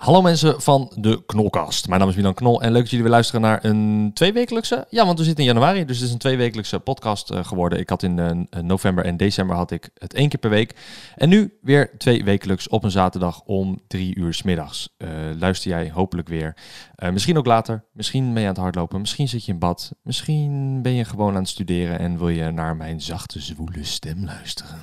[0.00, 1.88] Hallo mensen van de Knolkast.
[1.88, 4.86] Mijn naam is Milan Knol en leuk dat jullie weer luisteren naar een tweewekelijkse...
[4.88, 7.78] Ja, want we zitten in januari, dus het is een tweewekelijkse podcast uh, geworden.
[7.78, 10.74] Ik had in uh, november en december had ik het één keer per week.
[11.16, 14.96] En nu weer twee wekelijks op een zaterdag om drie uur s middags.
[15.38, 16.56] Luister jij hopelijk weer.
[17.12, 19.92] misschien ook later, misschien ben je aan het hardlopen, misschien zit je in bad.
[20.02, 24.24] Misschien ben je gewoon aan het studeren en wil je naar mijn zachte, zwoele stem
[24.24, 24.76] luisteren.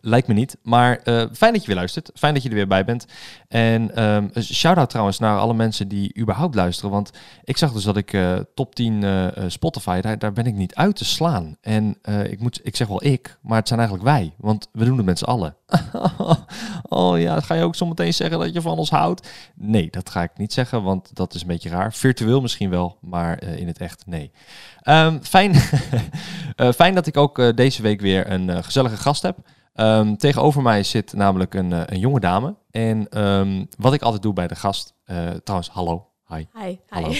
[0.00, 1.00] Lijkt me niet, maar
[1.32, 2.10] fijn dat je weer luistert.
[2.14, 3.06] Fijn dat je er weer bij bent.
[3.48, 6.90] En um, shout-out trouwens naar alle mensen die überhaupt luisteren.
[6.90, 7.10] Want
[7.44, 10.74] ik zag dus dat ik uh, top 10 uh, Spotify, daar, daar ben ik niet
[10.74, 11.56] uit te slaan.
[11.60, 14.34] En uh, ik, moet, ik zeg wel ik, maar het zijn eigenlijk wij.
[14.36, 15.56] Want we doen het met z'n allen.
[16.82, 19.28] oh ja, ga je ook zometeen zeggen dat je van ons houdt?
[19.54, 21.92] Nee, dat ga ik niet zeggen, want dat is een beetje raar.
[21.92, 24.30] Virtueel misschien wel, maar in het echt nee.
[24.84, 25.54] Um, fijn,
[26.80, 29.36] fijn dat ik ook deze week weer een gezellige gast heb.
[29.76, 32.56] Um, tegenover mij zit namelijk een, uh, een jonge dame.
[32.70, 36.10] En um, wat ik altijd doe bij de gast, uh, trouwens, hallo.
[36.28, 36.44] Hi.
[36.60, 36.76] Hi.
[36.88, 37.12] Hallo.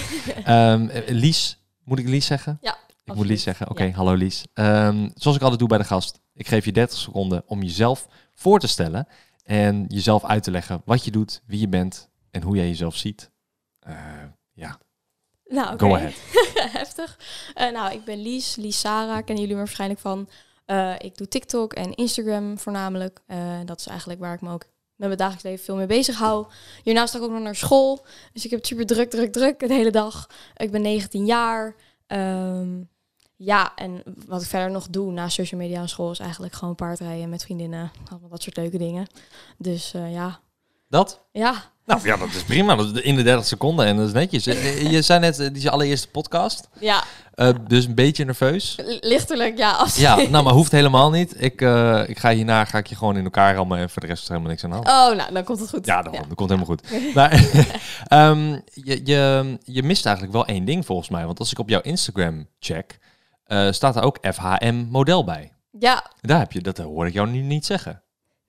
[0.72, 0.90] um,
[1.22, 2.58] Lies, moet ik Lies zeggen?
[2.60, 2.76] Ja.
[3.04, 3.66] Ik moet Lies zeggen.
[3.66, 3.94] Oké, okay, ja.
[3.94, 4.44] hallo Lies.
[5.14, 8.58] zoals ik altijd doe bij de gast, ik geef je 30 seconden om jezelf voor
[8.58, 9.08] te stellen.
[9.44, 12.96] En jezelf uit te leggen wat je doet, wie je bent en hoe jij jezelf
[12.96, 13.30] ziet.
[13.88, 13.94] Uh,
[14.52, 14.78] ja.
[15.44, 15.88] Nou, okay.
[15.88, 16.14] Go ahead.
[16.78, 17.18] Heftig.
[17.56, 20.28] Uh, nou, ik ben Lies, Lies Sarah, kennen jullie me waarschijnlijk van.
[20.66, 23.20] Uh, ik doe TikTok en Instagram voornamelijk.
[23.28, 24.64] Uh, dat is eigenlijk waar ik me ook
[24.96, 26.46] met mijn dagelijks leven veel mee bezig hou.
[26.82, 28.06] Hiernaast ga ik ook nog naar school.
[28.32, 30.30] Dus ik heb super druk, druk, druk de hele dag.
[30.56, 31.74] Ik ben 19 jaar.
[32.06, 32.88] Um,
[33.36, 36.74] ja, en wat ik verder nog doe na social media en school is eigenlijk gewoon
[36.74, 37.90] paardrijden met vriendinnen.
[38.10, 39.06] Allemaal dat soort leuke dingen.
[39.58, 40.40] Dus uh, ja.
[40.96, 41.20] Dat?
[41.32, 41.54] Ja.
[41.84, 42.74] Nou ja, dat is prima.
[42.74, 44.44] Dat is in de 30 seconden en dat is netjes.
[44.90, 46.68] Je zei net, die is je allereerste podcast.
[46.80, 47.04] Ja.
[47.34, 48.78] Uh, dus een beetje nerveus.
[49.00, 49.70] Lichtelijk, ja.
[49.70, 50.08] Absoluut.
[50.08, 51.42] Ja, nou, maar hoeft helemaal niet.
[51.42, 54.08] Ik, uh, ik ga hierna ga ik je gewoon in elkaar rammen en voor de
[54.08, 54.88] rest is er helemaal niks aan de hand.
[54.88, 55.86] Oh, nou, dan komt het goed.
[55.86, 56.20] Ja, dan, ja.
[56.34, 56.82] komt helemaal goed.
[57.14, 57.32] maar
[58.30, 61.26] um, je, je, je mist eigenlijk wel één ding volgens mij.
[61.26, 62.98] Want als ik op jouw Instagram check,
[63.46, 65.52] uh, staat er ook FHM model bij.
[65.78, 66.10] Ja.
[66.20, 68.02] Daar heb je, dat hoor ik jou nu niet zeggen.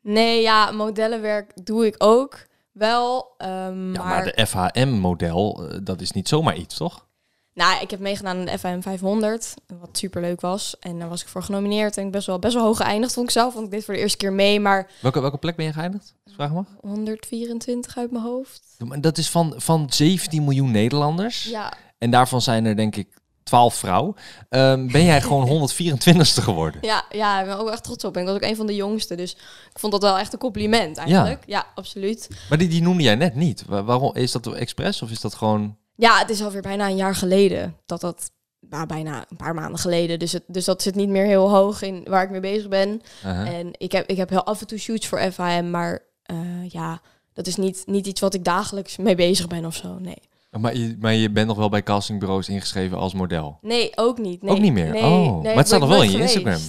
[0.08, 3.36] Nee, ja, modellenwerk doe ik ook wel.
[3.38, 4.08] Um, ja, maar...
[4.08, 7.06] maar de FHM-model, uh, dat is niet zomaar iets, toch?
[7.54, 10.76] Nou, ik heb meegedaan aan de FHM 500, wat super leuk was.
[10.80, 13.26] En daar was ik voor genomineerd en ik best wel, best wel hoog geëindigd, vond
[13.26, 13.54] ik zelf.
[13.54, 14.92] Want ik deed voor de eerste keer mee, maar...
[15.02, 16.14] Welke, welke plek ben je geëindigd?
[16.26, 16.66] Vraag maar.
[16.82, 18.76] 124 uit mijn hoofd.
[19.00, 21.44] Dat is van, van 17 miljoen Nederlanders.
[21.44, 21.74] Ja.
[21.98, 23.08] En daarvan zijn er denk ik
[23.48, 24.16] 12 vrouwen.
[24.50, 26.82] Um, ben jij gewoon 124ste geworden?
[26.82, 28.16] Ja, ja, ik ben ook echt trots op.
[28.16, 29.32] En ik was ook een van de jongste, dus
[29.72, 31.44] ik vond dat wel echt een compliment eigenlijk.
[31.46, 32.28] Ja, ja absoluut.
[32.50, 33.64] Maar die, die noemde jij net niet.
[33.68, 34.16] Waarom?
[34.16, 35.78] Is dat expres of is dat gewoon...
[35.96, 38.32] Ja, het is alweer bijna een jaar geleden dat dat...
[38.70, 40.20] Nou, bijna een paar maanden geleden.
[40.20, 42.90] Dus, het, dus dat zit niet meer heel hoog in waar ik mee bezig ben.
[42.90, 43.48] Uh -huh.
[43.48, 47.02] En ik heb, ik heb heel af en toe shoots voor FHM, maar uh, ja,
[47.34, 50.00] dat is niet, niet iets wat ik dagelijks mee bezig ben of zo.
[50.00, 50.22] Nee.
[50.58, 53.58] Maar je, maar je bent nog wel bij castingbureaus ingeschreven als model?
[53.62, 54.42] Nee, ook niet.
[54.42, 54.52] Nee.
[54.52, 54.92] Ook niet meer?
[54.92, 56.18] Nee, oh, nee, maar het staat nog wel in je.
[56.18, 56.60] Instagram.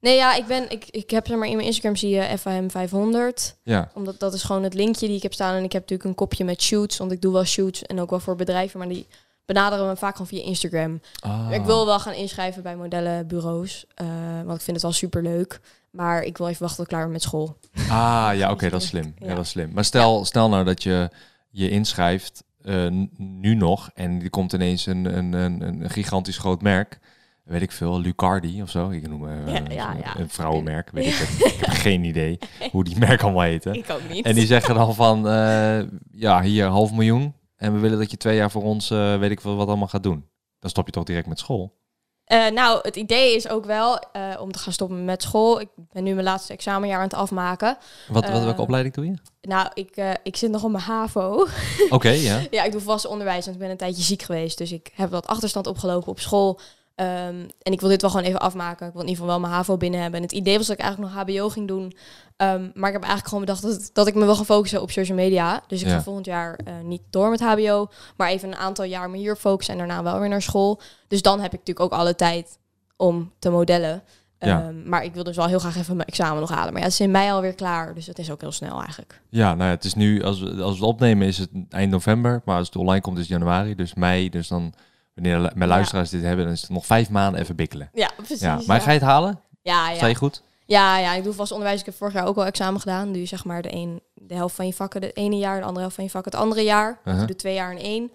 [0.00, 2.70] Nee, ja, ik ben, ik, ik heb zeg maar in mijn Instagram zie je FAM
[2.70, 3.56] 500.
[3.62, 3.90] Ja.
[3.94, 5.56] Omdat dat is gewoon het linkje die ik heb staan.
[5.56, 8.10] En ik heb natuurlijk een kopje met shoots, want ik doe wel shoots en ook
[8.10, 9.06] wel voor bedrijven, maar die
[9.44, 11.00] benaderen me vaak gewoon via Instagram.
[11.20, 11.48] Ah.
[11.50, 14.08] Ik wil wel gaan inschrijven bij modellenbureaus, uh,
[14.44, 15.60] want ik vind het wel super leuk.
[15.90, 17.56] Maar ik wil even wachten tot ik klaar ben met school.
[17.88, 19.14] Ah, ja, oké, okay, dat is slim.
[19.18, 19.26] Ja.
[19.26, 19.34] ja.
[19.34, 19.70] dat is slim.
[19.72, 20.24] Maar stel, ja.
[20.24, 21.10] stel nou dat je
[21.50, 26.62] je inschrijft uh, nu nog en er komt ineens een, een, een, een gigantisch groot
[26.62, 26.98] merk.
[27.44, 28.90] Weet ik veel, Lucardi of zo.
[28.90, 30.18] Ik noem uh, ja, ja, ja.
[30.18, 30.90] een vrouwenmerk.
[30.90, 31.52] Weet ik, het.
[31.52, 32.38] ik heb geen idee
[32.70, 33.74] hoe die merk allemaal heten.
[33.84, 34.24] Ik ook niet.
[34.24, 37.34] En die zeggen dan van, uh, ja, hier half miljoen.
[37.56, 40.02] En we willen dat je twee jaar voor ons, weet ik veel, wat allemaal gaat
[40.02, 40.24] doen.
[40.58, 41.83] Dan stop je toch direct met school?
[42.24, 45.60] Eh, nou, het idee is ook wel eh, om te gaan stoppen met school.
[45.60, 47.76] Ik ben nu mijn laatste examenjaar aan het afmaken.
[48.08, 49.14] Wat, wat, Eh, welke opleiding doe je?
[49.40, 51.46] Nou, ik, eh, ik zit nog op mijn HAVO.
[51.88, 52.40] Oké, ja.
[52.50, 54.58] ja, ik doe vast onderwijs, want ik ben een tijdje ziek geweest.
[54.58, 56.60] Dus ik heb wat achterstand opgelopen op school.
[56.94, 58.86] Ehm, en ik wil dit wel gewoon even afmaken.
[58.86, 60.18] Ik wil in ieder geval wel mijn HAVO binnen hebben.
[60.20, 61.92] En het idee was dat ik eigenlijk nog HBO ging doen.
[62.36, 64.90] Ehm, maar ik heb eigenlijk gewoon bedacht dat, dat ik me wil gaan focussen op
[64.90, 65.62] social media.
[65.66, 65.92] Dus ik Ja.
[65.94, 67.88] ga volgend jaar eh, niet door met HBO.
[68.16, 70.80] Maar even een aantal jaar me hier focussen en daarna wel weer naar school.
[71.08, 72.58] Dus dan heb ik natuurlijk ook alle tijd
[72.96, 74.02] om te modellen.
[74.38, 74.62] Ja.
[74.62, 76.72] Ehm, maar ik wil dus wel heel graag even mijn examen nog halen.
[76.72, 77.94] Maar ja, het is in mei alweer klaar.
[77.94, 79.20] Dus dat is ook heel snel eigenlijk.
[79.30, 81.90] Ja, nou ja, het is nu, als we, als we het opnemen is het eind
[81.90, 84.30] november, maar als het online komt is het januari, dus mei.
[84.30, 84.72] Dus dan,
[85.14, 87.90] wanneer mijn luisteraars dit hebben, dan is het nog vijf maanden even bikkelen.
[87.92, 88.40] Ja, precies.
[88.40, 89.40] Ja, maar ga je het halen?
[89.62, 89.96] ja, ja.
[89.96, 90.42] Sta je goed?
[90.66, 91.80] Ja, ja, ik doe vast onderwijs.
[91.80, 93.12] Ik heb vorig jaar ook al examen gedaan.
[93.12, 95.62] Doe je zeg maar de, een, de helft van je vakken de ene jaar, de
[95.62, 96.98] andere helft van je vakken het andere jaar.
[97.04, 98.10] Dus ik doe twee jaar in één.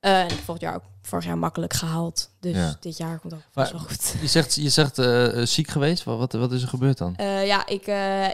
[0.00, 2.30] Eh, en ik heb vorig jaar ook vorig jaar makkelijk gehaald.
[2.40, 2.76] Dus Ja.
[2.80, 4.14] dit jaar komt ook best wel goed.
[4.20, 7.14] Je zegt, je zegt eh, eh, ziek geweest, wat, wat, is er gebeurd dan?
[7.44, 7.86] Ja, ik,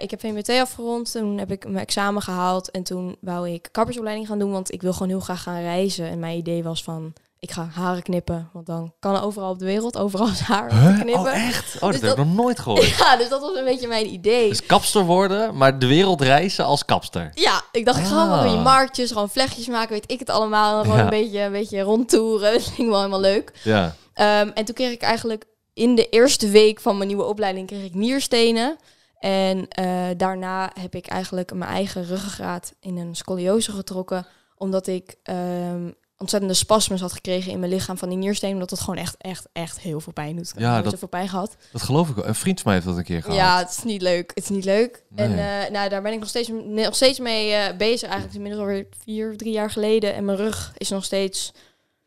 [0.03, 1.13] ik heb VMT afgerond.
[1.13, 2.71] Toen heb ik mijn examen gehaald.
[2.71, 4.51] En toen wou ik kappersopleiding gaan doen.
[4.51, 6.09] Want ik wil gewoon heel graag gaan reizen.
[6.09, 7.13] En mijn idee was van,
[7.45, 8.51] ik ga haren knippen.
[8.53, 11.21] Want dan kan overal op de wereld, overal is haar te knippen.
[11.23, 11.75] Oh echt?
[11.75, 12.87] Oh, dat Dus heb ik dat- nog nooit gehoord.
[12.97, 14.49] Ja, dus dat was een beetje mijn idee.
[14.49, 17.31] Dus kapster worden, maar de wereld reizen als kapster.
[17.35, 18.51] Ja, ik dacht, ik ga gewoon Ah.
[18.51, 20.79] die marktjes, gewoon vlechtjes maken, weet ik het allemaal.
[20.79, 21.05] En gewoon Ja.
[21.05, 22.53] een beetje, een beetje rondtoeren.
[22.59, 23.53] Dat ging wel helemaal leuk.
[23.65, 23.95] Ja.
[24.15, 25.45] Ehm, en toen kreeg ik eigenlijk
[25.75, 28.77] in de eerste week van mijn nieuwe opleiding kreeg ik nierstenen.
[29.19, 29.87] En eh,
[30.17, 34.27] daarna heb ik eigenlijk mijn eigen ruggengraat in een scoliose getrokken.
[34.57, 35.91] Omdat ik ehm,
[36.25, 38.55] ontzettende spasmes had gekregen in mijn lichaam van die nierstenen.
[38.55, 40.53] Omdat het gewoon echt, echt, echt heel veel pijn doet.
[40.57, 41.57] Ja, dat- zoveel pijn gehad.
[41.73, 42.27] Dat geloof ik wel.
[42.27, 43.37] Een vriend van mij heeft dat een keer gehad.
[43.37, 44.31] Ja, het is niet leuk.
[44.35, 45.05] Het is niet leuk.
[45.09, 45.27] Nee.
[45.27, 48.03] En eh, nou, daar ben ik nog steeds, nog steeds mee eh, bezig.
[48.09, 50.15] Eigenlijk is inmiddels alweer vier, drie jaar geleden.
[50.15, 51.53] En mijn rug is nog steeds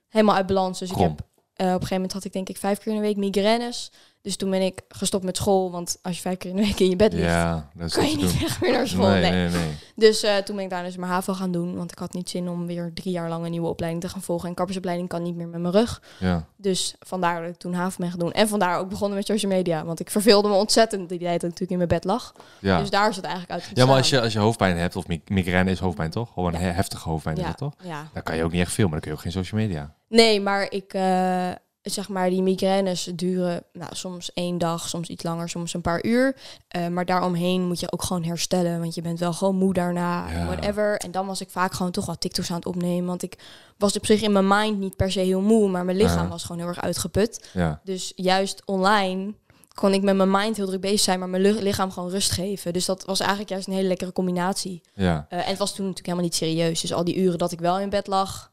[0.09, 0.79] helemaal uit balans.
[0.79, 1.03] Dus Krom.
[1.03, 1.25] ik heb, eh,
[1.65, 3.91] op een gegeven moment had ik denk ik vijf keer in de week migraines.
[4.27, 5.71] Dus toen ben ik gestopt met school.
[5.71, 7.93] Want als je vijf keer in de week in je bed ligt, Ja, dat is
[7.93, 8.41] kan je niet doen.
[8.47, 9.07] echt meer naar school.
[9.07, 9.75] Nee, Nee, nee, nee.
[9.95, 11.75] Dus eh, toen ben ik daar dus mijn HAVO gaan doen.
[11.75, 14.21] Want ik had niet zin om weer drie jaar lang een nieuwe opleiding te gaan
[14.21, 14.49] volgen.
[14.49, 16.01] En kappersopleiding kan niet meer met mijn rug.
[16.19, 16.45] Ja.
[16.55, 18.31] Dus vandaar dat ik toen HAVO ben gaan doen.
[18.31, 19.85] En vandaar ook begonnen met social media.
[19.85, 22.33] Want ik verveelde me ontzettend die tijd dat ik natuurlijk in mijn bed lag.
[22.59, 22.79] Ja.
[22.79, 25.07] Dus daar is het eigenlijk uit ja, maar als je, als je hoofdpijn hebt, of
[25.07, 26.33] mi- migraine is hoofdpijn toch?
[26.33, 26.57] Gewoon Ja.
[26.59, 27.73] he- heftige hoofdpijn is ja, dat toch?
[27.83, 28.07] ja.
[28.13, 29.93] Dan kan je ook niet echt filmen, dan kun je ook geen social media.
[30.09, 31.49] Nee, maar ik eh,
[31.89, 36.03] zeg maar die migraines duren nou, soms één dag, soms iets langer, soms een paar
[36.05, 36.35] uur.
[36.67, 40.29] Eh, maar daaromheen moet je ook gewoon herstellen, want je bent wel gewoon moe daarna,
[40.31, 40.45] Ja.
[40.45, 40.97] whatever.
[40.97, 43.35] En dan was ik vaak gewoon toch wel TikToks aan het opnemen, want ik
[43.77, 46.27] was op zich in mijn mind niet per se heel moe, maar mijn lichaam Ja.
[46.29, 47.49] was gewoon heel erg uitgeput.
[47.53, 47.81] Ja.
[47.83, 49.33] Dus juist online
[49.73, 52.73] kon ik met mijn mind heel druk bezig zijn, maar mijn lichaam gewoon rust geven.
[52.73, 54.81] Dus dat was eigenlijk juist een hele lekkere combinatie.
[54.93, 55.25] Ja.
[55.29, 56.81] Eh, en het was toen natuurlijk helemaal niet serieus.
[56.81, 58.51] Dus al die uren dat ik wel in bed lag,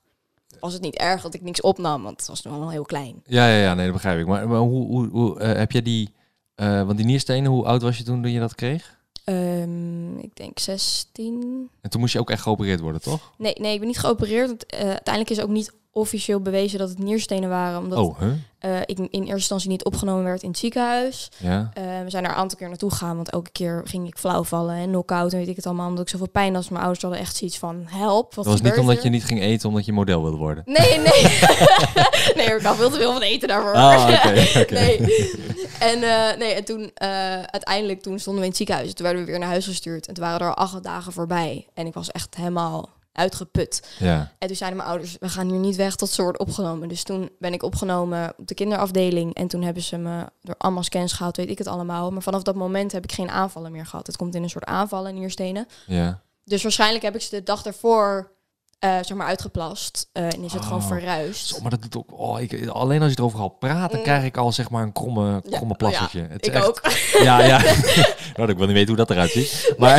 [0.65, 3.23] was het niet erg dat ik niks opnam, want het was toen allemaal heel klein.
[3.27, 4.27] Ja, ja, ja, nee, dat begrijp ik.
[4.27, 6.15] Maar, maar hoe, hoe, hoe eh, heb jij die...
[6.55, 8.99] eh, want die nierstenen, hoe oud was je toen toen je dat kreeg?
[9.25, 11.71] Ehm, ik denk 16.
[11.81, 13.33] En toen moest je ook echt geopereerd worden, toch?
[13.39, 14.47] Nee, nee, ik ben niet geopereerd.
[14.47, 18.31] Want, eh, uiteindelijk is ook niet officieel bewezen dat het nierstenen waren, omdat Oh, huh?
[18.59, 21.29] eh, ik in eerste instantie niet opgenomen werd in het ziekenhuis.
[21.37, 21.71] Ja.
[21.75, 24.45] Eh, we zijn er een aantal keer naartoe gegaan, want elke keer ging ik flauw
[24.45, 26.71] vallen en knock-out en weet ik het allemaal, omdat ik zoveel pijn had.
[26.71, 29.41] Mijn ouders hadden echt zoiets van, help, wat Dat was niet omdat je niet ging
[29.41, 30.63] eten, omdat je model wilde worden.
[30.67, 31.23] Nee, nee.
[32.37, 33.75] nee, ik had veel te veel van eten daarvoor.
[33.75, 34.09] Ah.
[34.71, 34.99] Nee.
[35.79, 36.91] En, eh, nee, en toen,
[37.51, 38.95] uiteindelijk, toen stonden we in het ziekenhuis.
[38.95, 40.07] Toen werden we weer naar huis gestuurd.
[40.07, 41.67] En toen waren er al acht dagen voorbij.
[41.75, 43.97] En ik was echt helemaal uitgeput.
[43.99, 44.33] Ja.
[44.39, 46.89] En toen zeiden mijn ouders, we gaan hier niet weg tot ze wordt opgenomen.
[46.89, 49.35] Dus toen ben ik opgenomen op de kinderafdeling.
[49.35, 52.11] En toen hebben ze me door allemaal scans gehaald, weet ik het allemaal.
[52.11, 54.07] Maar vanaf dat moment heb ik geen aanvallen meer gehad.
[54.07, 55.67] Het komt in een soort aanvallen, nierstenen.
[55.87, 56.23] Ja.
[56.45, 58.33] Dus waarschijnlijk heb ik ze de dag daarvoor,
[58.85, 60.09] eh, zeg maar, uitgeplast.
[60.13, 60.87] Eh, en is het gewoon Oh.
[60.87, 61.47] verruist.
[61.47, 62.19] Zo, maar dat doet ook...
[62.19, 64.05] Oh, ik, alleen als je erover praat, dan Mm.
[64.05, 66.27] krijg ik al zeg maar een kromme, Ja, kromme plassertje.
[66.31, 66.81] Het is Ik echt- ook.
[67.23, 67.59] Ja, ja.
[68.37, 69.75] nou, ik wil niet weten hoe dat eruit ziet.
[69.79, 69.99] Maar,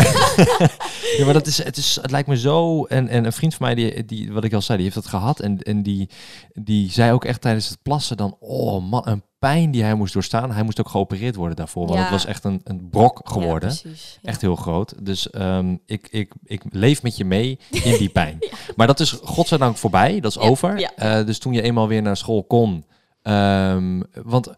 [1.17, 2.83] ja, maar dat is, het, is, het lijkt me zo...
[2.85, 5.11] En, en een vriend van mij, die, die, wat ik al zei, die heeft dat
[5.13, 5.39] gehad.
[5.39, 6.09] En, en die,
[6.53, 8.37] die zei ook echt tijdens het plassen dan...
[8.39, 10.51] Oh man, een pijn die hij moest doorstaan.
[10.51, 11.85] Hij moest ook geopereerd worden daarvoor.
[11.87, 12.01] Want Ja.
[12.01, 13.69] het was echt een, een brok geworden.
[13.69, 14.19] Ja, precies.
[14.21, 14.29] Ja.
[14.29, 15.05] Echt heel groot.
[15.05, 18.37] Dus ehm, ik, ik, ik leef met je mee in die pijn.
[18.75, 20.19] Maar dat is godzijdank voorbij.
[20.19, 20.81] Dat is over.
[20.95, 22.85] Eh, dus toen je eenmaal weer naar school kon...
[23.21, 24.51] ehm, want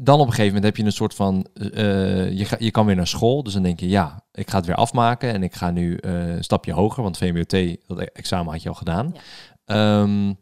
[0.00, 1.46] dan op een gegeven moment heb je een soort van...
[1.54, 3.42] eh, je, ga, je kan weer naar school.
[3.42, 5.32] Dus dan denk je, ja, ik ga het weer afmaken.
[5.32, 7.02] En ik ga nu eh, een stapje hoger.
[7.02, 9.14] Want VMBOT, dat examen had je al gedaan.
[9.14, 9.20] Ja.
[9.64, 10.32] Ehm,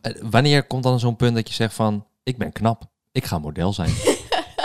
[0.00, 2.06] eh, wanneer komt dan zo'n punt dat je zegt van...
[2.22, 2.92] Ik ben knap.
[3.14, 3.94] Ik ga model zijn.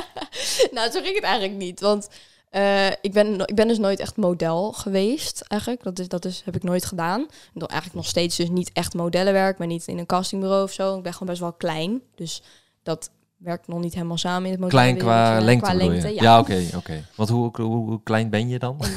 [0.76, 1.80] nou, zo ging het eigenlijk niet.
[1.80, 2.10] Want
[2.50, 5.84] eh, ik, ben, ik ben dus nooit echt model geweest, eigenlijk.
[5.84, 7.28] Dat, is, dat is, heb ik nooit gedaan.
[7.54, 9.58] Eigenlijk nog steeds dus niet echt modellenwerk.
[9.58, 10.98] Ben niet in een castingbureau of zo.
[10.98, 12.02] Ik ben gewoon best wel klein.
[12.16, 12.42] Dus
[12.84, 13.10] dat
[13.40, 14.80] werkt nog niet helemaal samen in het model.
[14.80, 16.22] Klein qua lengte Qua ja.
[16.22, 17.06] Ja, oké, oké.
[17.16, 18.78] Want hoe, hoe, hoe klein ben je dan?
[18.82, 18.86] 1,65.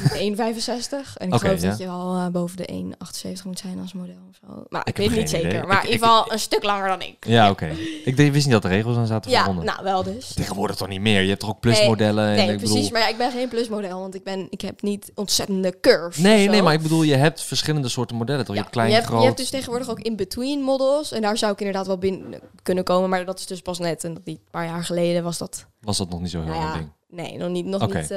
[1.17, 1.69] En ik geloof ja.
[1.69, 2.95] dat je al eh, boven de
[3.27, 4.15] 1,78 moet zijn als model.
[4.29, 4.63] Of zo.
[4.69, 5.67] Maar ik, weet niet zeker.
[5.67, 7.25] Maar Ik- in ieder geval een stuk langer dan ik.
[7.27, 7.71] Ja, oké.
[8.05, 9.65] Ik wist niet dat er regels aan zaten Ja, verbonden.
[9.65, 10.33] nou wel dus.
[10.33, 11.21] Tegenwoordig toch niet meer?
[11.21, 12.27] Je hebt toch ook plusmodellen?
[12.27, 12.73] en Nee, precies.
[12.75, 16.17] bedoel- Maar ja, ik ben geen plusmodel, want ik, ben, ik heb niet ontzettende curves.
[16.17, 18.55] Nee, nee, maar ik bedoel, je hebt verschillende soorten modellen toch?
[18.55, 19.19] Je hebt klein, je, hebt, groot.
[19.19, 21.11] je hebt dus tegenwoordig ook in-between models.
[21.11, 23.09] En daar zou ik inderdaad wel binnen kunnen komen.
[23.09, 24.03] Maar dat is dus pas net.
[24.03, 25.65] En dat een paar jaar geleden was dat...
[25.81, 26.91] Was dat nog niet zo heel Nou ja, ding?
[27.07, 27.65] nee, nog niet.
[27.65, 28.11] Nog niet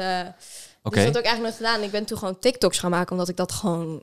[0.82, 0.94] Oké.
[0.96, 1.82] Dus dat ik eigenlijk nooit gedaan.
[1.82, 4.02] Ik ben toen gewoon TikToks gaan maken, omdat ik dat gewoon,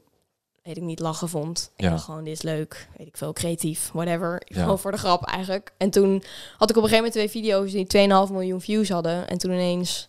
[0.64, 1.72] weet ik niet, lachen vond.
[1.76, 1.90] Ik Ja.
[1.90, 4.42] dacht gewoon, dit is leuk, weet ik veel, creatief, whatever.
[4.46, 4.62] Ja.
[4.62, 5.74] Gewoon voor de grap eigenlijk.
[5.78, 6.24] En toen
[6.58, 7.86] had ik op een gegeven moment twee video's die
[8.28, 9.28] 2,5 miljoen views hadden.
[9.28, 10.08] En toen ineens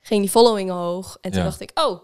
[0.00, 1.18] ging die following hoog.
[1.20, 2.00] En toen dacht ik, oh,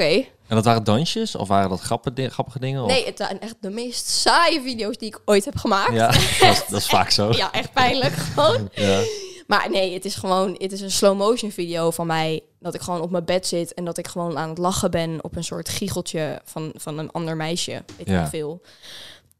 [0.00, 0.24] oké.
[0.46, 1.34] En dat waren dansjes?
[1.36, 2.82] Of waren dat grappige, di- grappige dingen?
[2.82, 5.92] Of- Nee, het zijn echt de meest saaie video's die ik ooit heb gemaakt.
[5.92, 6.06] Ja,
[6.40, 7.30] dat is, dat is vaak zo.
[7.36, 8.68] Ja, echt pijnlijk gewoon.
[8.74, 9.00] Ja.
[9.46, 12.42] Maar nee, het is gewoon, het is een slow motion video van mij.
[12.60, 15.18] Dat ik gewoon op mijn bed zit en dat ik gewoon aan het lachen ben
[15.24, 17.82] op een soort giecheltje van, van een ander meisje.
[17.96, 18.28] Weet Ja.
[18.28, 18.62] veel.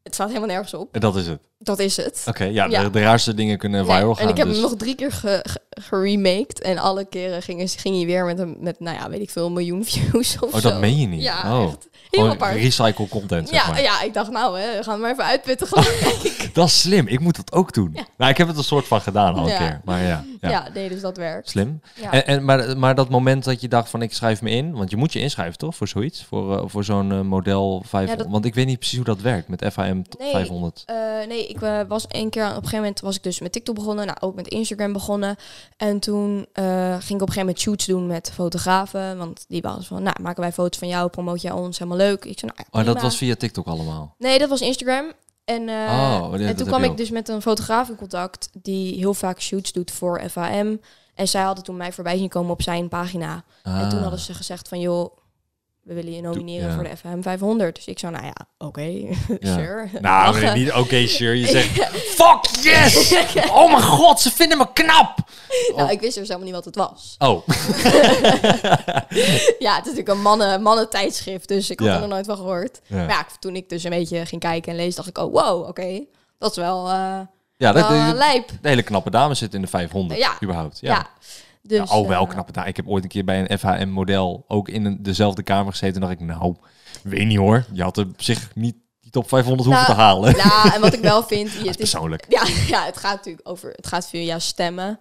[0.02, 0.88] Het staat helemaal nergens op.
[0.94, 1.40] En dat is het.
[1.58, 2.24] Dat is het.
[2.28, 2.82] Oké, ja, Ja.
[2.82, 4.24] De, de raarste dingen kunnen Nee, viral gaan.
[4.24, 6.60] en ik heb dus- hem nog drie keer ge, ge- geremaked.
[6.60, 9.46] En alle keren ging, ging hij weer met, een, met, nou ja, weet ik veel,
[9.46, 10.68] een miljoen views of Oh, zo.
[10.70, 11.22] dat meen je niet?
[11.22, 11.64] Ja, oh.
[11.68, 11.88] echt.
[12.10, 12.54] Gewoon apart.
[12.54, 13.82] recycle content, zeg Ja, maar.
[13.82, 16.32] ja, ik dacht nou, hè, we gaan maar even uitputten gelijk.
[16.54, 17.06] Dat is slim.
[17.06, 17.90] Ik moet dat ook doen.
[17.94, 18.04] Ja.
[18.16, 19.58] Nou, ik heb het een soort van gedaan al een Ja.
[19.58, 19.80] keer.
[19.84, 20.48] Maar ja, ja.
[20.50, 20.68] ja.
[20.74, 21.48] nee, dus dat werkt.
[21.50, 21.80] slim.
[21.94, 22.12] Ja.
[22.12, 24.90] En, en, maar, maar dat moment dat je dacht van ik schrijf me in, want
[24.90, 26.24] je moet je inschrijven toch voor zoiets?
[26.24, 28.18] Voor, eh, voor zo'n eh, model 500.
[28.18, 30.30] dat- Want ik weet niet precies hoe dat werkt met FAM Nee.
[30.30, 30.82] 500.
[30.86, 30.96] Eh,
[31.28, 34.06] nee, ik was één keer, op een gegeven moment was ik dus met TikTok begonnen,
[34.06, 35.36] nou ook met Instagram begonnen.
[35.76, 39.62] En toen eh, ging ik op een gegeven moment shoots doen met fotografen, want die
[39.62, 42.24] waren van, nou maken wij foto's van jou, promoot jij ons, helemaal leuk.
[42.24, 44.14] Ik zei, nou ja, dat was via TikTok allemaal.
[44.18, 45.12] Nee, dat was Instagram.
[45.44, 49.14] En, eh, Oh, en toen kwam ik dus met een fotograaf in contact die heel
[49.14, 50.80] vaak shoots doet voor FAM.
[51.14, 53.44] En zij hadden toen mij voorbij zien komen op zijn pagina.
[53.62, 54.00] En toen Ah.
[54.02, 55.16] hadden ze gezegd van, joh,
[55.84, 56.74] we willen je nomineren ja.
[56.74, 57.74] voor de FM 500.
[57.74, 58.80] Dus ik zou, nou ja, oké,
[59.40, 59.54] Ja.
[59.54, 59.88] sure.
[60.00, 61.38] Nou, nee, niet oké, sure.
[61.40, 63.14] Je zegt, fuck yes!
[63.52, 65.14] Oh mijn god, ze vinden me knap!
[65.76, 67.14] Nou, ik wist dus helemaal niet wat het was.
[67.18, 67.46] Oh,
[69.58, 71.94] ja, het is natuurlijk een mannen, mannentijdschrift, dus ik had Ja.
[71.94, 72.80] er nog nooit van gehoord.
[72.86, 72.96] Ja.
[72.96, 75.68] Maar ja, toen ik dus een beetje ging kijken en lezen, dacht ik, oh wow,
[75.68, 76.00] oké.
[76.38, 77.18] Dat is wel, eh
[77.56, 78.48] ja, dat, de, lijp.
[78.60, 80.32] de hele knappe dame zit in de 500, Ja.
[80.42, 80.78] überhaupt.
[80.80, 81.06] Ja.
[81.66, 82.68] Dus, Ja, oh, wel eh, knappe dame.
[82.68, 85.94] Ik heb ooit een keer bij een FHM-model ook in een, dezelfde kamer gezeten.
[85.94, 86.54] En dacht ik, nou,
[87.02, 87.64] weet niet hoor.
[87.72, 90.36] Je had op zich niet die top 500 hoeven Nou, te halen.
[90.36, 92.26] Ja, en wat ik wel vind, het is is, persoonlijk.
[92.28, 92.42] ja,
[92.76, 94.98] ja, het gaat natuurlijk over, het gaat via stemmen.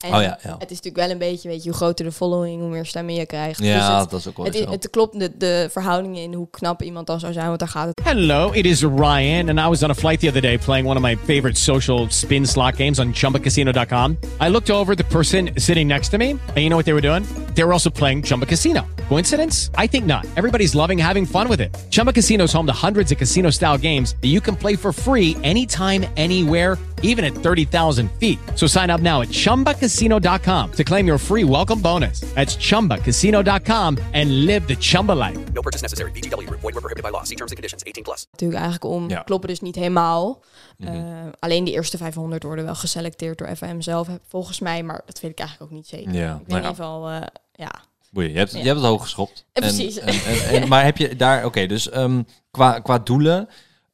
[0.00, 0.56] En Oh ja, ja.
[0.58, 3.14] het is natuurlijk wel een beetje, weet je, hoe groter de following, hoe meer stemmen
[3.14, 3.62] je krijgt.
[3.62, 4.70] Ja, dus het, dat is ook wel het, zo.
[4.70, 7.86] het klopt, de, de verhoudingen in hoe knap iemand dan zou zijn, want daar gaat
[7.86, 10.88] het Hello, it is Ryan, and I was on a flight the other day playing
[10.88, 14.18] one of my favorite social spin slot games on chumbacasino.com.
[14.42, 16.94] I looked over at the person sitting next to me, and you know what they
[16.94, 17.24] were doing?
[17.54, 18.86] They were also playing Chumba Casino.
[19.08, 19.70] Coincidence?
[19.76, 20.24] I think not.
[20.36, 21.76] Everybody's loving having fun with it.
[21.90, 24.92] Chumba Casino is home to hundreds of casino style games that you can play for
[24.92, 28.38] free anytime, anywhere, even at 30,000 feet.
[28.54, 32.20] So sign up now at chumbacasino.com to claim your free welcome bonus.
[32.34, 35.38] That's chumbacasino.com and live the Chumba life.
[35.54, 36.10] No purchase necessary.
[36.12, 36.60] VGW Group.
[36.60, 37.22] Void were prohibited by law.
[37.24, 37.82] See terms and conditions.
[37.84, 38.26] 18 plus.
[38.30, 39.08] natuurlijk eigenlijk om.
[39.08, 39.22] Ja.
[39.22, 40.42] Kloppen dus niet helemaal.
[40.78, 40.94] Eh,
[41.38, 44.82] alleen de eerste 500 worden wel geselecteerd door FAM zelf, volgens mij.
[44.82, 46.12] Maar dat weet ik eigenlijk ook niet zeker.
[46.12, 46.56] Ja, Ik weet nou in ja.
[46.56, 47.20] ieder geval, eh,
[47.52, 47.72] ja.
[48.10, 48.58] Boeien, je, hebt, Ja.
[48.58, 49.44] je hebt het hoog geschopt.
[49.52, 49.98] Eh, precies.
[49.98, 53.48] En, en, en- maar heb je daar, oké, dus ehm, qua, qua doelen,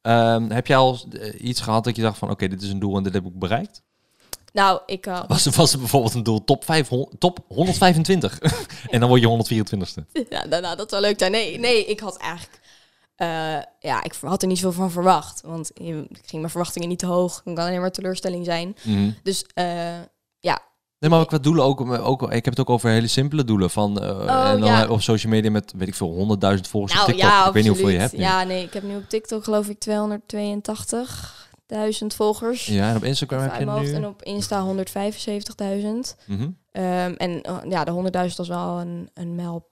[0.07, 2.79] ehm, heb jij al eh, iets gehad dat je dacht van, oké, dit is een
[2.79, 3.81] doel en dit heb ik bereikt?
[4.53, 5.05] Nou, ik...
[5.05, 8.39] eh, Was, was er bijvoorbeeld een doel top, 500, top 125
[8.89, 10.25] en dan word je 124ste?
[10.29, 11.31] ja, nou, nou, dat zou leuk zijn.
[11.31, 12.59] Nee, nee, ik had eigenlijk...
[13.15, 13.27] eh,
[13.79, 15.41] ja, ik had er niet zoveel van verwacht.
[15.45, 17.41] Want ik ging mijn verwachtingen niet te hoog.
[17.45, 18.75] Het kan alleen maar teleurstelling zijn.
[18.83, 19.11] Mhm.
[19.23, 20.07] Dus ja,
[20.99, 23.69] Nee, maar qua doelen ook, ook, ik heb het ook over hele simpele doelen.
[23.69, 24.25] Van, eh, en
[24.59, 24.87] dan Oh, ja.
[24.87, 27.29] op social media met, weet ik veel, 100.000 volgers op nou TikTok.
[27.29, 28.19] ja, ik weet niet hoeveel je hebt nu.
[28.19, 32.65] Ja, nee, ik heb nu op TikTok geloof ik 282.000 volgers.
[32.65, 33.83] Ja, en op Instagram heb je hoofd.
[33.91, 33.93] nu...
[33.93, 36.15] En op Insta 175.000.
[36.25, 36.49] Mhm.
[36.71, 39.69] Ehm, en eh, ja, de 100.000 was wel een, een mijlpaal,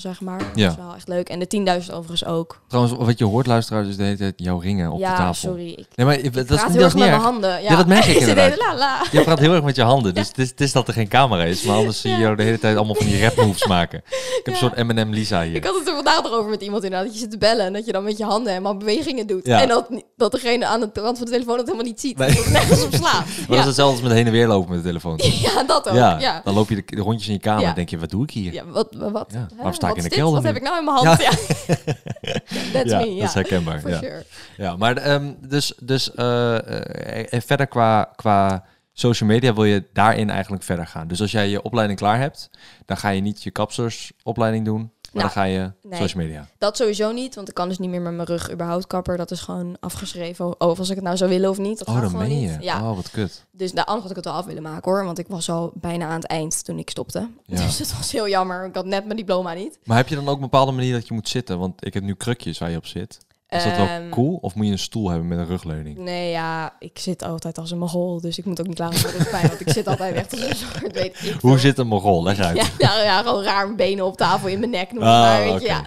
[0.00, 0.40] zeg maar.
[0.54, 0.66] Ja.
[0.68, 1.28] Dat is wel echt leuk.
[1.28, 2.60] En de 10.000 overigens ook.
[2.66, 5.48] Trouwens, wat je hoort, luisteraars, is de hele tijd jouw ringen op ja, de tafel.
[5.48, 5.70] sorry.
[5.70, 7.50] Ik Nee, maar dat, praat is, heel erg met mijn handen.
[7.50, 8.50] Ja, Ja, dat merk ik inderdaad.
[8.50, 9.04] hele la, la.
[9.12, 11.08] Je praat heel erg met je handen, dus het, is, het is dat er geen
[11.08, 11.62] camera is.
[11.62, 13.98] Maar anders zie je jou de hele tijd allemaal van die rap moves maken.
[14.08, 15.54] Ik heb een soort M&M Lisa hier.
[15.54, 17.06] Ik had het er vandaag nog over met iemand inderdaad.
[17.06, 19.46] Dat je zit te bellen en dat je dan met je handen helemaal bewegingen doet.
[19.46, 19.62] Ja.
[19.62, 22.18] En dat, dat degene aan de rand van de telefoon het helemaal niet ziet.
[22.18, 22.28] Nee.
[22.28, 23.24] Dat het nergens op slaat.
[23.48, 25.18] Maar dat is hetzelfde als met heen en weer lopen met de telefoon.
[25.46, 25.94] ja, dat ook.
[25.94, 28.22] Ja, dan loop je de, de rondjes in je kamer en denk je, wat doe
[28.22, 28.52] ik hier?
[28.52, 29.32] Ja, wat, wat?
[29.62, 31.20] Waarom sta ik in de kelder Wat heb ik nou in mijn hand?
[31.22, 31.30] Ja.
[32.72, 33.80] That's me, dat is herkenbaar.
[33.80, 33.98] For Ja.
[33.98, 34.24] sure.
[34.56, 39.84] Ja, maar ehm, dus, dus eh, eh, eh, verder qua, qua social media wil je
[39.92, 41.08] daarin eigenlijk verder gaan.
[41.08, 42.50] Dus als jij je opleiding klaar hebt,
[42.86, 46.00] dan ga je niet je kapsersopleiding doen, maar Nou, dan ga je nee.
[46.00, 46.48] social media.
[46.58, 49.16] Dat sowieso niet, want ik kan dus niet meer met mijn rug überhaupt kapper.
[49.16, 50.60] Dat is gewoon afgeschreven.
[50.60, 51.78] Of als ik het nou zou willen of niet.
[51.78, 52.50] Dat Oh, dat gewoon meen niet.
[52.50, 52.56] je?
[52.60, 52.90] Ja.
[52.90, 53.44] Oh, wat kut.
[53.50, 55.04] Dus nou, anders had ik het wel af willen maken hoor.
[55.04, 57.28] Want ik was al bijna aan het eind toen ik stopte.
[57.44, 57.56] Ja.
[57.56, 58.64] Dus het was heel jammer.
[58.64, 59.78] Ik had net mijn diploma niet.
[59.84, 61.58] Maar heb je dan ook een bepaalde manier dat je moet zitten?
[61.58, 63.18] Want ik heb nu krukjes waar je op zit.
[63.50, 64.38] Is dat wel Ehm, cool?
[64.40, 65.98] Of moet je een stoel hebben met een rugleuning?
[65.98, 68.20] Nee, ja, ik zit altijd als een mogol.
[68.20, 69.48] Dus ik moet ook niet voor de pijn.
[69.48, 72.22] Want ik zit altijd echt als een soort, weet ik Hoe zit een mogol?
[72.22, 72.56] Leg uit.
[72.56, 74.92] Ja, ja, ja, gewoon raar benen op tafel in mijn nek.
[74.92, 75.82] Noem het Ah, maar, weet je, ja.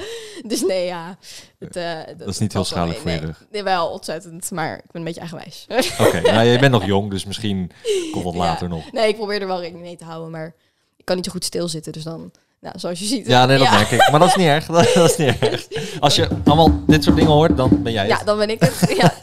[0.47, 1.17] Dus nee, ja.
[1.59, 3.25] Het, eh, Dat is niet heel schadelijk voor je nee.
[3.25, 3.45] rug.
[3.51, 5.65] Nee, wel ontzettend, maar ik ben een beetje eigenwijs.
[5.99, 7.71] Oké, nou, je bent nog jong, dus misschien
[8.11, 8.39] komt dat Ja.
[8.39, 8.91] later nog.
[8.91, 10.55] nee, ik probeer er wel rekening mee te houden, maar
[10.97, 11.91] ik kan niet zo goed stilzitten.
[11.91, 12.31] Dus dan,
[12.63, 13.27] nou, zoals je ziet.
[13.27, 14.07] Ja, nee, dat merk ik.
[14.11, 14.65] Maar dat is niet erg.
[14.65, 15.67] Dat, dat is niet erg.
[15.99, 18.19] Als je allemaal dit soort dingen hoort, dan ben jij het.
[18.19, 18.93] Ja, dan ben ik het.
[19.01, 19.13] Ja.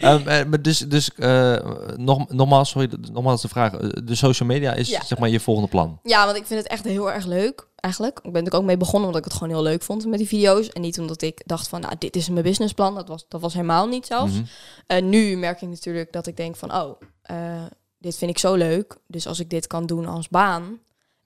[0.00, 1.56] Ehm, eh, dus, dus eh,
[1.96, 3.72] nog, nogmaals, sorry, nogmaals de vraag.
[3.74, 5.04] Eh, De social media is Ja.
[5.04, 5.98] zeg maar je volgende plan.
[6.02, 8.18] ja, want ik vind het echt heel erg leuk, eigenlijk.
[8.22, 10.28] Ik ben er ook mee begonnen omdat ik het gewoon heel leuk vond met die
[10.28, 10.68] video's.
[10.68, 12.94] En niet omdat ik dacht van, nou, dit is mijn businessplan.
[12.94, 14.32] Dat was, dat was helemaal niet zelfs.
[14.86, 17.00] En nu merk ik natuurlijk dat ik denk van, oh,
[17.98, 18.96] dit vind ik zo leuk.
[19.06, 20.78] Dus als ik dit kan doen als baan,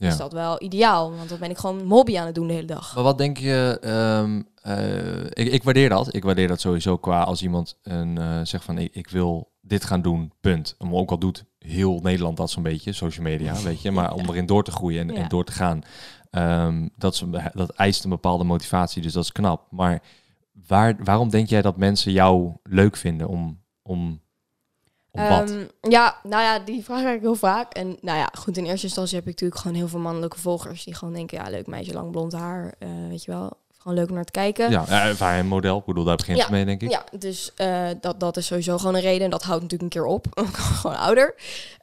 [0.05, 0.11] Ja.
[0.11, 1.15] is dat wel ideaal.
[1.17, 2.95] Want dan ben ik gewoon hobby aan het doen de hele dag.
[2.95, 3.79] Maar wat denk je?
[3.81, 6.15] ehm, eh, ik, ik waardeer dat.
[6.15, 9.85] Ik waardeer dat sowieso qua als iemand een, eh, zegt van ik, ik wil dit
[9.85, 10.75] gaan doen, punt.
[10.79, 13.91] Maar ook al doet heel Nederland dat zo'n beetje, social media, weet je.
[13.91, 15.83] Maar om erin door te groeien en, en door te gaan,
[16.31, 19.67] ehm, dat, is dat eist een bepaalde motivatie, dus dat is knap.
[19.71, 20.03] Maar
[20.67, 24.21] waar, waarom denk jij dat mensen jou leuk vinden om, om,
[25.15, 25.51] wat?
[25.51, 27.73] Ehm, ja, nou ja, die vraag krijg ik heel vaak.
[27.75, 30.85] En nou ja, goed, in eerste instantie heb ik natuurlijk gewoon heel veel mannelijke volgers
[30.85, 33.63] die gewoon denken, ja, leuk meisje, lang blond haar, eh, weet je wel.
[33.79, 34.71] Gewoon leuk om naar te kijken.
[34.71, 35.79] Ja, een model.
[35.79, 36.91] Ik bedoel, daar begint Ja, mee, denk ik.
[36.91, 39.25] Ja, dus eh, dat, dat is sowieso gewoon een reden.
[39.25, 40.27] En dat houdt natuurlijk een keer op.
[40.81, 41.35] gewoon ouder.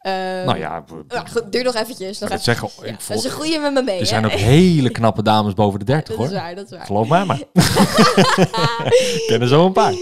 [0.02, 2.20] Ehm, Nou ja, we- ja, goed, duur nog eventjes.
[2.20, 2.44] Nog even.
[2.44, 4.00] zeggen, Ja, ik volg- ze groeien met me mee.
[4.00, 4.32] er zijn hè?
[4.32, 6.42] ook hele knappe dames boven de 30 Dat is hoor.
[6.42, 6.86] waar, dat is waar.
[6.86, 7.40] Geloof mij maar.
[9.18, 9.94] Ik ken er zo een paar.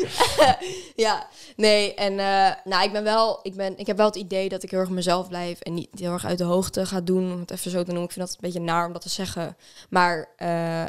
[0.95, 1.27] Ja,
[1.59, 4.63] nee, en eh, nou, ik ben wel, ik, ben, ik heb wel het idee dat
[4.63, 7.39] ik heel erg mezelf blijf en niet heel erg uit de hoogte ga doen, om
[7.39, 8.03] het even zo te noemen.
[8.03, 9.57] Ik vind dat een beetje naar om dat te zeggen.
[9.89, 10.85] Maar eh,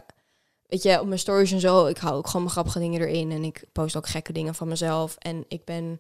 [0.67, 3.31] weet je, op mijn stories en zo, ik hou ook gewoon mijn grappige dingen erin
[3.31, 5.17] en ik post ook gekke dingen van mezelf.
[5.19, 5.99] En ik ben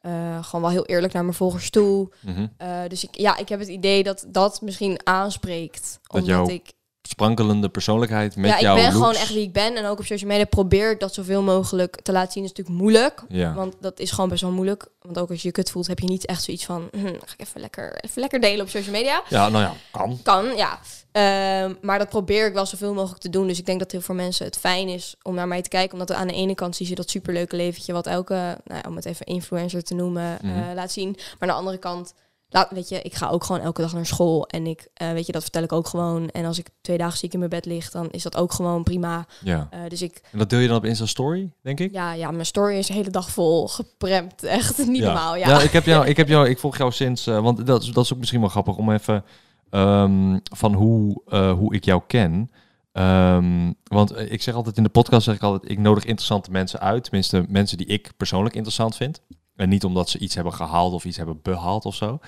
[0.00, 2.10] eh, gewoon wel heel eerlijk naar mijn volgers toe.
[2.20, 2.46] Mhm.
[2.88, 5.98] Dus ik, ja, ik heb het idee dat dat misschien aanspreekt.
[6.02, 8.96] Dat Omdat ik Sprankelende persoonlijkheid met ja, ik jouw ben looks.
[8.96, 9.76] gewoon echt wie ik ben.
[9.76, 12.42] En ook op social media probeer ik dat zoveel mogelijk te laten zien.
[12.42, 13.22] Dat is natuurlijk moeilijk.
[13.28, 13.54] Ja.
[13.54, 14.86] Want dat is gewoon best wel moeilijk.
[15.00, 16.88] Want ook als je je kut voelt, heb je niet echt zoiets van...
[16.92, 19.22] Hm, ga ik even lekker, even lekker delen op social media.
[19.28, 20.18] ja, nou ja, kan.
[20.22, 20.78] Kan, ja.
[21.12, 23.46] Ehm, maar dat probeer ik wel zoveel mogelijk te doen.
[23.46, 25.92] Dus ik denk dat heel veel mensen het fijn is om naar mij te kijken.
[25.92, 27.92] Omdat aan de ene kant zie je dat superleuke leventje...
[27.92, 28.34] wat elke,
[28.64, 31.10] nou ja, om het even influencer te noemen, eh, laat zien.
[31.10, 32.14] Maar aan de andere kant...
[32.54, 34.46] Laat, weet je, ik ga ook gewoon elke dag naar school.
[34.46, 36.28] En ik, eh, weet je, dat vertel ik ook gewoon.
[36.28, 38.82] En als ik twee dagen ziek in mijn bed lig, dan is dat ook gewoon
[38.82, 39.26] prima.
[39.44, 39.66] Ja.
[39.70, 41.92] Eh, dus ik, En dat deel je dan op Insta Story, denk ik?
[41.92, 44.42] ja, ja, mijn story is de hele dag vol gepremd.
[44.42, 45.04] Echt niet ja.
[45.04, 45.48] normaal, ja.
[45.48, 47.92] Ja, ik heb jou, ik heb jou, ik volg jou sinds, eh, want dat, is-
[47.92, 49.24] dat is ook misschien wel grappig om even
[49.70, 51.22] ehm, van hoe,
[51.58, 52.50] hoe ik jou ken.
[52.92, 56.80] Ehm, want ik zeg altijd in de podcast, zeg ik altijd, ik nodig interessante mensen
[56.80, 57.04] uit.
[57.04, 59.20] Tenminste, mensen die ik persoonlijk interessant vind.
[59.62, 62.18] En niet omdat ze iets hebben gehaald of iets hebben behaald of zo.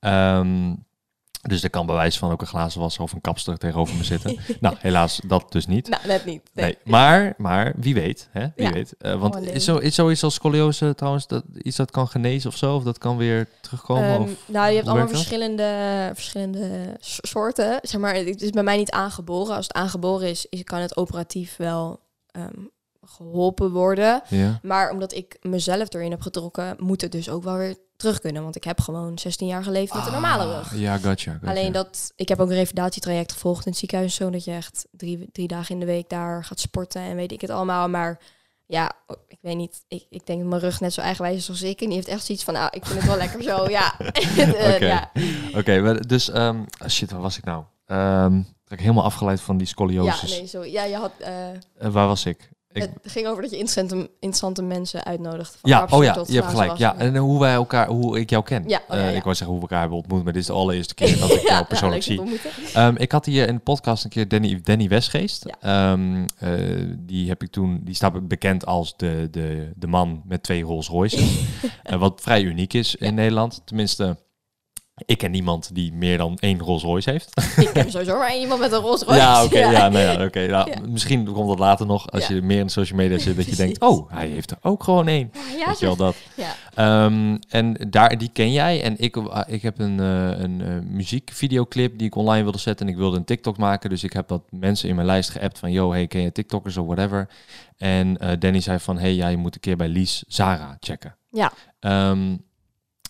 [0.00, 0.74] Ehm,
[1.42, 4.04] dus er kan bij wijze van ook een glazen wasser of een kapster tegenover me
[4.04, 4.38] zitten.
[4.60, 5.88] nou, helaas dat dus niet.
[5.88, 6.50] Nou, net niet.
[6.52, 6.64] Nee.
[6.64, 8.46] Nee, maar, maar wie weet, hè?
[8.56, 8.72] Wie Ja.
[8.72, 8.94] weet.
[8.98, 12.50] Eh, want Oh, is, zo, is zoiets als scoliose trouwens dat, iets dat kan genezen
[12.50, 12.74] of zo?
[12.74, 14.08] Of dat kan weer terugkomen?
[14.12, 15.16] Ehm, of, nou, je hebt allemaal dat?
[15.16, 17.78] verschillende, verschillende soorten.
[17.82, 19.56] Zeg maar, het is bij mij niet aangeboren.
[19.56, 22.64] Als het aangeboren is, is kan het operatief wel ehm,
[23.06, 24.22] geholpen worden.
[24.28, 24.58] Ja.
[24.62, 28.42] Maar omdat ik mezelf erin heb getrokken, moet het dus ook wel weer terug kunnen.
[28.42, 30.78] Want ik heb gewoon 16 jaar geleefd met een normale Ah, rug.
[30.78, 31.32] Ja, gotcha.
[31.32, 31.48] gotcha.
[31.50, 35.28] Alleen dat, ik heb ook een revalidatietraject gevolgd in het ziekenhuis, zodat je echt drie,
[35.32, 37.88] drie dagen in de week daar gaat sporten en weet ik het allemaal.
[37.88, 38.18] Maar
[38.66, 38.92] ja,
[39.28, 41.80] ik weet niet, ik, ik denk dat mijn rug net zo eigenwijs is als ik.
[41.80, 43.94] En die heeft echt zoiets van, nou, ik vind het wel lekker zo, ja.
[44.36, 44.86] Eh, Oké.
[44.86, 45.10] ja.
[45.54, 46.30] Oké, maar dus...
[46.30, 47.64] ehm, shit, waar was ik nou?
[47.86, 50.30] Ben ik helemaal afgeleid van die ja, scoliosis.
[50.38, 50.64] nee, zo.
[50.64, 52.50] Ja, je had, Eh, waar was ik?
[52.76, 55.58] Ik het ging over dat je interessante, interessante mensen uitnodigt.
[55.60, 56.76] Van ja, oh ja, je hebt gelijk.
[56.76, 58.64] Ja, en hoe wij elkaar, hoe ik jou ken.
[58.66, 59.16] Ja, oh ja, Eh, ja.
[59.16, 61.30] Ik wou zeggen hoe we elkaar hebben ontmoet, maar dit is de allereerste keer dat
[61.30, 62.22] ik jou Ja, persoonlijk zie.
[62.74, 65.46] Ehm, ik had hier in de podcast een keer Danny, Danny Westgeest.
[65.60, 66.50] Ehm, eh,
[66.98, 70.88] die heb ik toen, die staat bekend als de, de, de man met twee Rolls
[70.88, 71.34] Royces.
[71.82, 73.62] Eh, wat vrij uniek is in Nederland.
[73.64, 74.16] Tenminste,
[75.04, 77.40] Ik ken niemand die meer dan één Rolls Royce heeft.
[77.56, 79.20] Ik ken sowieso maar iemand met een Rolls Royce.
[79.20, 79.58] ja, oké.
[79.58, 80.46] ja, nou ja, oké.
[80.46, 80.76] nou, Ja.
[80.88, 83.80] Misschien komt dat later nog, als je meer in social media zit, dat je denkt,
[83.80, 85.30] oh, hij heeft er ook gewoon één.
[85.58, 86.06] Ja, Weet je wel zeg.
[86.06, 86.16] dat?
[86.34, 86.54] Ja.
[86.74, 88.82] Ehm, en daar, die ken jij.
[88.82, 92.86] En ik, eh, ik heb een, eh, een eh, muziekvideoclip die ik online wilde zetten.
[92.86, 93.90] En ik wilde een TikTok maken.
[93.90, 95.72] Dus ik heb wat mensen in mijn lijst geappt van...
[95.72, 97.28] Yo, hey, ken je TikTokkers of whatever?
[97.76, 98.98] En Danny zei van...
[98.98, 101.16] Hey, ja, je moet een keer bij Lies Zara checken.
[101.30, 101.52] Ja.
[101.80, 102.36] Ehm,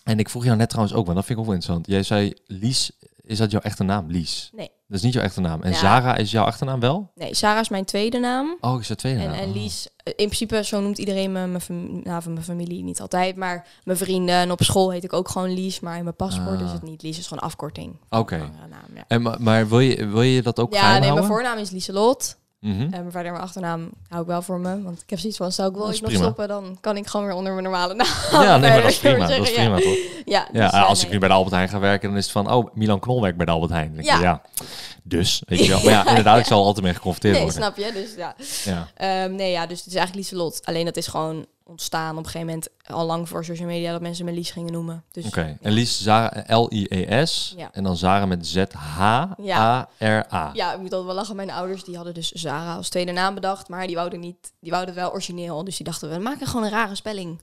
[0.07, 1.87] en ik vroeg jou net trouwens ook, want dat vind ik ook wel interessant.
[1.87, 2.91] Jij zei Lies,
[3.21, 4.07] is dat jouw echte naam?
[4.11, 4.49] Lies?
[4.53, 4.69] Nee.
[4.87, 5.61] Dat is niet jouw echte naam.
[5.61, 5.77] En Ja.
[5.77, 7.11] Zara is jouw achternaam wel?
[7.15, 8.57] Nee, Sarah is mijn tweede naam.
[8.61, 9.35] Oh, is dat tweede En, naam?
[9.39, 9.53] en Oh.
[9.55, 13.01] Lies, eh, in principe, zo noemt iedereen me, mijn, fam- nou, van mijn familie niet
[13.01, 14.35] altijd, maar mijn vrienden.
[14.35, 16.65] En op school heet ik ook gewoon Lies, maar in mijn paspoort Ah.
[16.65, 17.01] is het niet.
[17.01, 17.99] Lies is gewoon afkorting.
[18.09, 18.35] Oké.
[18.35, 19.03] Een andere naam, ja.
[19.07, 21.37] En, maar, maar wil, je, wil je dat ook Ja, geheim nee, mijn houden?
[21.45, 22.37] voornaam is Lieselot.
[22.75, 24.81] En mijn verder mijn achternaam hou ik wel voor me.
[24.83, 27.25] Want ik heb zoiets van, zou ik wel iets nog stoppen, dan kan ik gewoon
[27.25, 28.07] weer onder mijn normale naam.
[28.31, 29.27] Ja, nee, maar dat is prima.
[29.27, 29.95] Dat is prima, toch?
[30.25, 32.23] Ja, Ja, dus, eh, als ik nu bij de Albert Heijn ga werken, dan is
[32.23, 33.95] het van, oh, Milan Knol werkt bij de Albert Heijn.
[33.99, 34.19] Ja.
[34.19, 34.41] ja.
[35.03, 35.81] Dus, weet je wel.
[35.83, 37.61] Maar ja, inderdaad, ik zal altijd mee geconfronteerd Nee, worden.
[37.61, 37.91] snap je?
[37.93, 38.35] Dus ja.
[38.65, 38.87] Ja.
[38.95, 40.59] Ehm, nee, ja, dus het is eigenlijk Lieselot.
[40.65, 44.01] Alleen dat is gewoon ontstaan op een gegeven moment al lang voor social media dat
[44.01, 45.03] mensen me Lies gingen noemen.
[45.11, 45.41] Dus Oké.
[45.41, 45.57] ja.
[45.61, 47.53] En Lies, Zara, L-I-E-S.
[47.57, 47.69] Ja.
[47.71, 50.49] En dan Zara met Z-H-A-R-A.
[50.53, 51.35] Ja, ik moet altijd wel lachen.
[51.35, 54.71] Mijn ouders die hadden dus Zara als tweede naam bedacht, maar die wouden niet, die
[54.71, 55.63] wouden wel origineel.
[55.63, 57.41] Dus die dachten we maken gewoon een rare spelling.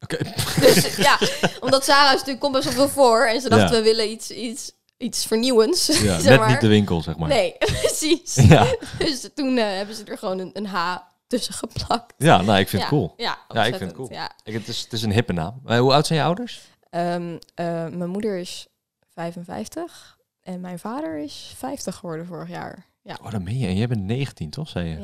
[0.00, 0.16] Oké.
[0.60, 1.18] Dus ja,
[1.60, 3.82] omdat Zara is natuurlijk komt best wel veel voor en ze dachten Ja.
[3.82, 5.86] we willen iets, iets, iets vernieuwends.
[5.86, 6.48] Ja, zeg net maar.
[6.48, 7.28] niet de winkel, zeg maar.
[7.28, 8.34] Nee, precies.
[8.34, 8.66] Ja.
[8.98, 12.14] Dus toen eh, hebben ze er gewoon een, een H tussen geplakt.
[12.18, 12.88] ja, nou, ik vind ja.
[12.88, 13.14] het cool.
[13.16, 14.12] Ja, Ja, ik vind het cool.
[14.12, 14.30] Ja.
[14.44, 15.60] Ik, het, is, het is een hippe naam.
[15.62, 16.60] Maar hoe oud zijn je ouders?
[16.90, 18.66] Ehm, eh, mijn moeder is
[19.14, 22.86] 55 en mijn vader is 50 geworden vorig jaar.
[23.02, 23.66] Ja, Oh, dat meen je.
[23.66, 25.00] En jij bent 19, toch, zei je?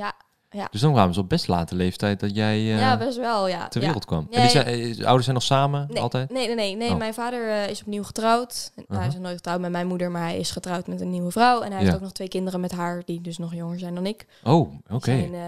[0.50, 3.48] ja, Dus dan kwamen ze op best late leeftijd dat jij eh, ja best wel.
[3.48, 3.68] Ja.
[3.68, 3.86] ter ja.
[3.86, 4.26] wereld kwam.
[4.30, 4.62] Ja, en die ja.
[4.62, 6.30] zijn, eh, de ouders zijn nog samen, Nee, altijd?
[6.30, 6.76] nee, nee, nee.
[6.76, 6.90] nee.
[6.90, 6.96] Oh.
[6.96, 8.72] Mijn vader eh, is opnieuw getrouwd.
[8.74, 9.06] Hij Uh-huh.
[9.06, 11.60] is nooit getrouwd met mijn moeder, maar hij is getrouwd met een nieuwe vrouw.
[11.60, 11.96] En hij heeft Ja.
[11.96, 14.26] ook nog twee kinderen met haar, die dus nog jonger zijn dan ik.
[14.44, 15.12] Oh, oké.
[15.12, 15.40] Eh,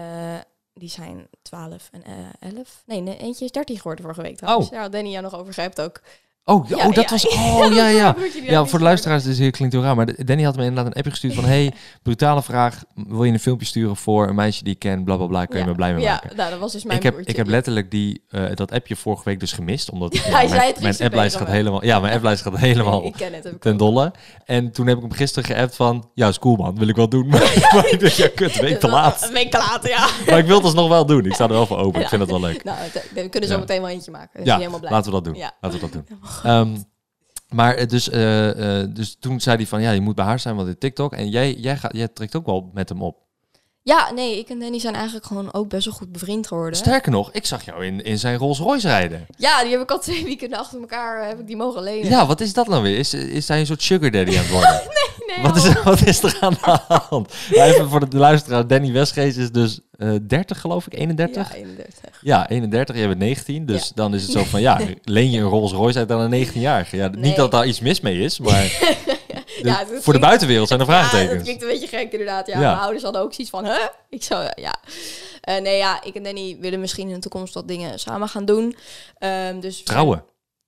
[0.77, 2.13] die zijn 12 en eh
[2.57, 2.83] 11.
[2.85, 4.67] Nee, nee, eentje is 13 geworden vorige week trouwens.
[4.67, 4.73] Oh.
[4.73, 6.01] Ja, had Danny jou nog over ook.
[6.47, 7.21] Oh, Ja, oh, dat ja, was...
[7.21, 7.55] ja.
[7.65, 8.15] Oh, ja, ja.
[8.43, 10.93] Ja, voor de luisteraars, is heel- klinkt heel raar, maar Danny had me inderdaad een
[10.97, 11.45] appje gestuurd van...
[11.45, 15.15] hey, brutale vraag, wil je een filmpje sturen voor een meisje die ik ken, bla
[15.15, 15.69] bla bla, kun je Ja.
[15.69, 16.35] me blij mee Ja, maken?
[16.37, 17.31] nou, dat was dus mijn Ik heb, broertje.
[17.31, 17.51] ik heb Ja.
[17.51, 20.21] letterlijk die, eh, dat appje vorige week dus gemist, omdat ja,
[20.81, 21.85] mijn, applijst gaat helemaal...
[21.85, 23.43] Ja, mijn applijst gaat helemaal Ik ken het.
[23.43, 24.13] Heb ik ten dolle.
[24.45, 27.09] En toen heb ik hem gisteren geappt van, ja, is cool man, wil ik wel
[27.09, 27.27] doen.
[27.27, 27.43] maar
[27.91, 29.23] ik dacht, ja, kut, week te laat.
[29.27, 30.07] Een week te laat, ja.
[30.29, 31.25] Maar ik wil het alsnog wel doen.
[31.25, 31.95] Ik sta er wel voor open.
[31.95, 32.07] Ik Ja.
[32.09, 32.63] vind het wel leuk.
[32.63, 32.77] Nou,
[33.13, 33.59] we kunnen zo Ja.
[33.61, 34.39] meteen wel eentje maken.
[34.39, 34.91] Is Ja, helemaal blij.
[34.91, 35.35] laten we dat doen.
[35.35, 35.51] Ja.
[35.61, 36.17] Laten we dat doen.
[36.43, 36.75] Ehm,
[37.49, 40.39] maar eh, dus, eh, eh, dus toen zei hij van, ja, je moet bij haar
[40.39, 41.13] zijn, want dit TikTok.
[41.13, 43.23] En jij, jij, gaat, jij trekt ook wel met hem op.
[43.81, 46.75] Ja, nee, ik en Danny zijn eigenlijk gewoon ook best wel goed bevriend geworden.
[46.75, 49.25] Sterker nog, ik zag jou in, in zijn Rolls Royce rijden.
[49.37, 52.09] Ja, die heb ik al twee weekenden achter elkaar heb ik die mogen lenen.
[52.09, 52.97] Ja, wat is dat nou weer?
[52.97, 54.69] Is, is hij een soort sugar daddy aan het worden?
[54.83, 56.77] nee, wat, is, wat is er aan de
[57.09, 57.33] hand?
[57.51, 58.67] Even voor de luisteraar.
[58.67, 61.49] Danny Westgeest is dus eh 30, geloof ik, 31?
[61.49, 62.19] Ja, 31.
[62.21, 63.65] Ja, 31, jij bent 19.
[63.65, 63.91] Dus Ja.
[63.95, 66.97] dan is het zo van, ja, leen je een Rolls Royce uit aan een 19-jarige.
[66.97, 67.21] Ja, Nee.
[67.21, 70.79] Niet dat daar iets mis mee is, maar de- Ja, het voor de buitenwereld zijn
[70.79, 71.43] er Ja, dat vraagtekens.
[71.43, 72.47] klinkt een beetje gek inderdaad.
[72.47, 72.59] Ja, Ja.
[72.69, 73.85] mijn ouders hadden ook zoiets van, huh?
[74.09, 74.75] Ik zou, ja.
[75.41, 78.45] Eh, nee, ja, ik en Danny willen misschien in de toekomst wat dingen samen gaan
[78.45, 78.75] doen.
[79.17, 80.23] Ehm, dus Trouwen.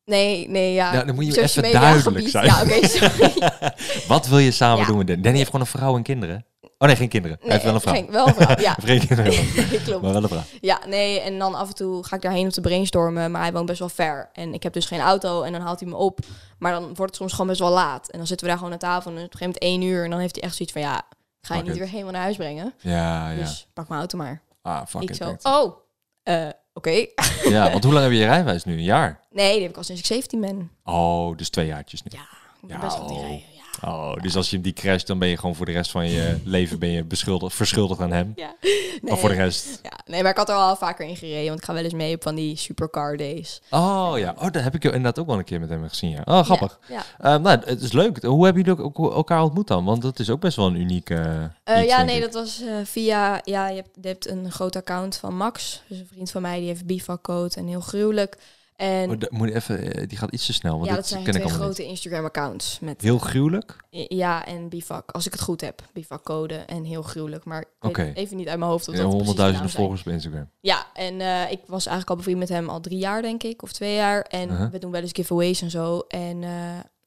[0.08, 0.94] Nee, nee, ja.
[0.94, 2.32] Ja, dan moet je Social even media duidelijk gebied.
[2.32, 2.46] zijn.
[2.46, 3.34] Ja, oké, sorry.
[4.08, 4.86] Wat wil je samen Ja.
[4.86, 5.22] doen met Danny?
[5.22, 6.46] Danny heeft gewoon een vrouw en kinderen.
[6.78, 7.38] Oh nee, geen kinderen.
[7.42, 7.94] Hij heeft wel een vrouw.
[7.94, 8.76] Geen, wel een vrouw, ja.
[8.78, 9.34] Of geen kinderen.
[9.34, 10.02] Nee, klopt.
[10.02, 10.44] maar wel een vrouw.
[10.62, 13.52] Ja, nee, en dan af en toe ga ik daarheen om te brainstormen, maar hij
[13.54, 14.30] woont best wel ver.
[14.34, 16.20] En ik heb dus geen auto en dan haalt hij me op.
[16.60, 18.10] Maar dan wordt het soms gewoon best wel laat.
[18.10, 20.04] En dan zitten we daar gewoon aan tafel en op een gegeven moment één uur.
[20.04, 21.02] En dan heeft hij echt zoiets van, ja,
[21.42, 22.74] ga je niet weer helemaal naar huis brengen.
[22.80, 23.36] Ja, ja.
[23.38, 24.42] Dus pak mijn auto maar.
[24.62, 25.16] Ah, fuck ik it.
[25.16, 25.78] zo, oh,
[26.24, 27.06] eh, oké.
[27.56, 28.74] Ja, want hoe lang heb je je rijbewijs nu?
[28.74, 29.20] Een jaar?
[29.32, 30.72] Nee, die heb ik al sinds ik 17 ben.
[30.84, 32.12] Oh, dus twee jaartjes nu.
[32.14, 32.22] Ja,
[32.62, 33.24] ik ben Ja, best wel die oh.
[33.24, 33.46] rijden.
[33.84, 36.38] Oh, dus als je die crasht, dan ben je gewoon voor de rest van je
[36.44, 38.34] leven ben je beschuldigd, verschuldigd aan hem.
[38.36, 38.56] Ja.
[39.02, 39.80] Maar voor de rest...
[39.84, 41.94] Ja, nee, maar ik had er al vaker in gereden, want ik ga wel eens
[41.94, 43.62] mee op van die supercar days.
[43.70, 46.10] Oh ja, oh, dat heb ik inderdaad ook wel een keer met hem gezien.
[46.10, 46.22] Ja.
[46.26, 46.80] Oh, grappig.
[46.88, 48.24] Ja, Eh, nou, het is leuk.
[48.24, 49.86] Hoe hebben jullie ook elkaar ontmoet dan?
[49.86, 51.52] Want dat is ook best wel een unieke.
[51.64, 52.22] Eh, iets, ja, nee, ik.
[52.22, 53.42] dat was eh, via...
[53.44, 55.82] Ja, je hebt, je hebt een groot account van Max.
[55.88, 58.38] Dus een vriend van mij, die heeft bivakcode en heel gruwelijk.
[58.78, 60.76] En Oh, moet even, eh, die gaat iets te snel.
[60.76, 62.80] Want ja, dat zijn ken twee grote Instagram-accounts.
[62.80, 63.02] Met.
[63.02, 63.76] Heel gruwelijk.
[63.90, 65.12] Ja, en bivak.
[65.12, 65.82] Als ik het goed heb.
[65.94, 67.46] Bivakcode en heel gruwelijk.
[67.46, 68.12] Maar ik weet Oké.
[68.14, 70.50] even niet uit mijn hoofd of Ja, dat honderdduizenden volgers op Instagram.
[70.62, 73.64] Ja, en eh, ik was eigenlijk al bevriend met hem al drie jaar, denk ik.
[73.64, 74.22] Of twee jaar.
[74.22, 74.72] En Uh-huh.
[74.72, 76.00] we doen wel eens giveaways en zo.
[76.00, 76.52] En eh,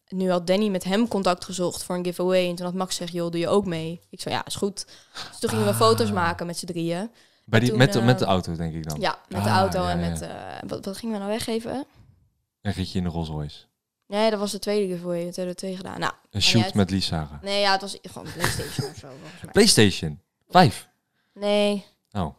[0.08, 2.48] nu had Danny met hem contact gezocht voor een giveaway.
[2.48, 4.00] En toen had Max gezegd, joh, doe je ook mee?
[4.10, 4.86] Ik zei, ja, is goed.
[5.30, 5.76] Dus toen gingen we Ah.
[5.76, 7.10] foto's maken met z'n drieën.
[7.50, 9.00] Bij die, toen, met, de, eh, met de auto, denk ik dan.
[9.00, 10.20] Ja, met de Ah, auto ja, en met...
[10.20, 10.30] eh,
[10.66, 11.84] wat, wat gingen we nou weggeven?
[12.62, 13.58] Een ritje in de Rolls Royce.
[14.06, 15.24] Nee, dat was de tweede giveaway.
[15.24, 16.00] Dat hebben we twee gedaan.
[16.00, 16.74] Nou, Een shoot uit.
[16.74, 17.38] met Lisa.
[17.42, 19.08] Nee, ja, het was gewoon Playstation of zo.
[19.20, 19.52] volgens mij.
[19.52, 20.88] PlayStation 5.
[21.34, 22.34] Nee, Oh,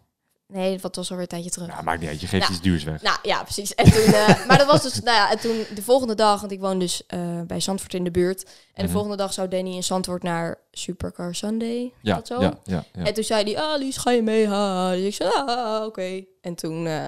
[0.51, 1.67] nee, dat was alweer een tijdje terug.
[1.67, 2.21] ja, maakt niet uit.
[2.21, 3.01] Je geeft Nou, iets duurs weg.
[3.01, 3.75] Nou ja, precies.
[3.75, 6.51] En toen, eh, maar dat was dus, nou ja, en toen de volgende dag, want
[6.51, 8.43] ik woon dus eh, bij Zandvoort in de buurt.
[8.43, 8.91] En de Mhm.
[8.91, 11.93] volgende dag zou Danny in Zandvoort naar Supercar Sunday.
[12.01, 12.41] Ja, dat zo?
[12.41, 13.03] ja, ja, ja.
[13.03, 14.47] En toen zei hij, ah Lies, ga je mee?
[14.47, 14.91] Ha?
[14.91, 16.23] Dus ik zei, ah, oké.
[16.41, 17.07] En toen, eh,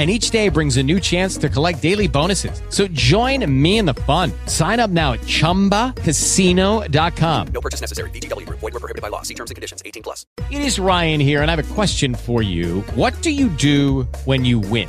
[0.00, 2.62] And each day brings a new chance to collect daily bonuses.
[2.70, 4.32] So join me in the fun.
[4.46, 7.46] Sign up now at chumbacasino.com.
[7.48, 8.08] No purchase necessary.
[8.08, 9.22] VGW Void were prohibited by law.
[9.22, 9.82] See terms and conditions.
[9.84, 10.26] 18 plus.
[10.50, 12.82] It is Ryan here, and I have a question for you.
[12.94, 14.88] What do you do when you win?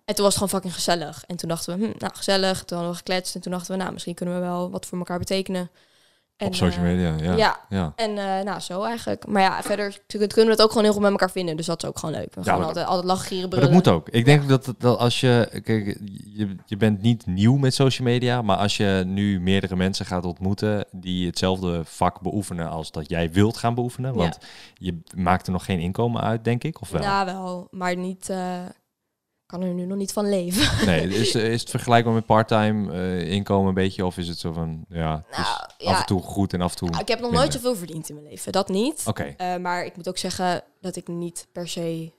[0.11, 1.23] En toen was het gewoon fucking gezellig.
[1.27, 2.63] En toen dachten we, hm, nou gezellig.
[2.63, 3.35] Toen hadden we gekletst.
[3.35, 5.69] En toen dachten we, nou misschien kunnen we wel wat voor elkaar betekenen.
[6.37, 7.35] En, Op social eh, media, ja.
[7.35, 7.59] ja.
[7.69, 7.93] ja.
[7.95, 9.27] En eh, nou, zo eigenlijk.
[9.27, 11.57] Maar ja, verder kunnen we het ook gewoon heel goed met elkaar vinden.
[11.57, 12.35] Dus dat is ook gewoon leuk.
[12.35, 13.75] We gaan altijd, altijd lachen, gieren, Maar brullen.
[13.75, 14.09] dat moet ook.
[14.09, 15.99] Ik denk dat, dat als je, kijk,
[16.33, 20.25] je, je bent niet nieuw met social media, maar als je nu meerdere mensen gaat
[20.25, 24.37] ontmoeten die hetzelfde vak beoefenen als dat jij wilt gaan beoefenen, want
[24.73, 27.01] je maakt er nog geen inkomen uit, denk ik, of wel?
[27.01, 27.67] Ja, wel.
[27.71, 28.29] Maar niet...
[28.29, 28.59] eh,
[29.51, 30.85] kan er nu nog niet van leven.
[30.89, 34.51] Nee, is, is het vergelijkbaar met parttime eh, inkomen een beetje, of is het zo
[34.53, 35.99] van, ja, Nou, af ja.
[35.99, 37.47] en toe goed en af en toe Nou, ik heb nog minder.
[37.49, 38.51] nooit zoveel verdiend in mijn leven.
[38.51, 39.03] Dat niet.
[39.05, 42.11] Oké, Eh, maar ik moet ook zeggen dat ik niet per se...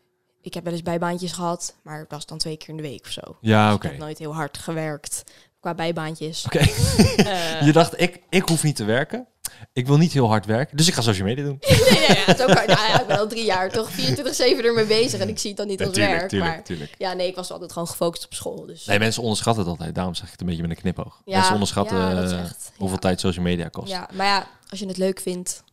[0.42, 3.04] Ik heb wel eens bijbaantjes gehad, maar dat was dan twee keer in de week
[3.04, 3.36] of zo.
[3.40, 3.86] ja, Dus oké.
[3.86, 5.22] Ik heb nooit heel hard gewerkt
[5.60, 6.44] qua bijbaantjes.
[6.44, 6.58] Oké.
[7.16, 9.26] Eh, je dacht, ik, ik hoef niet te werken.
[9.72, 11.58] Ik wil niet heel hard werken, dus ik ga social media doen.
[11.68, 12.66] nee, nee, ja, het is ook, hard.
[12.66, 13.96] nou ja, ik ben al drie jaar toch 24-7
[14.64, 16.28] ermee bezig en ik zie het dan niet als werk.
[16.28, 16.94] tuurlijk, maar tuurlijk.
[16.98, 18.66] ja, nee, ik was altijd gewoon gefocust op school.
[18.66, 19.94] Dus Nee, mensen onderschatten het altijd.
[19.94, 21.22] Daarom zeg ik het een beetje met een knipoog.
[21.24, 22.98] Ja, mensen onderschatten ja, eh, echt, hoeveel ja.
[22.98, 23.90] tijd social media kost.
[23.90, 25.64] Ja, maar ja, als je het leuk vindt.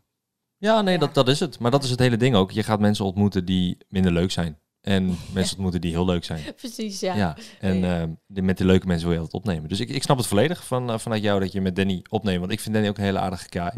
[0.57, 0.99] nee, Ja.
[0.99, 1.59] Dat, dat is het.
[1.59, 2.51] Maar dat is het hele ding ook.
[2.51, 4.59] Je gaat mensen ontmoeten die minder leuk zijn.
[4.81, 6.43] En mensen ontmoeten die heel leuk zijn.
[6.55, 7.15] Precies, Ja.
[7.15, 7.35] ja.
[7.59, 9.69] En eh, die- met die leuke mensen wil je dat opnemen.
[9.69, 12.39] Dus ik, ik snap het volledig van, eh, vanuit jou dat je met Danny opneemt.
[12.39, 13.71] Want ik vind Danny ook een hele aardige guy.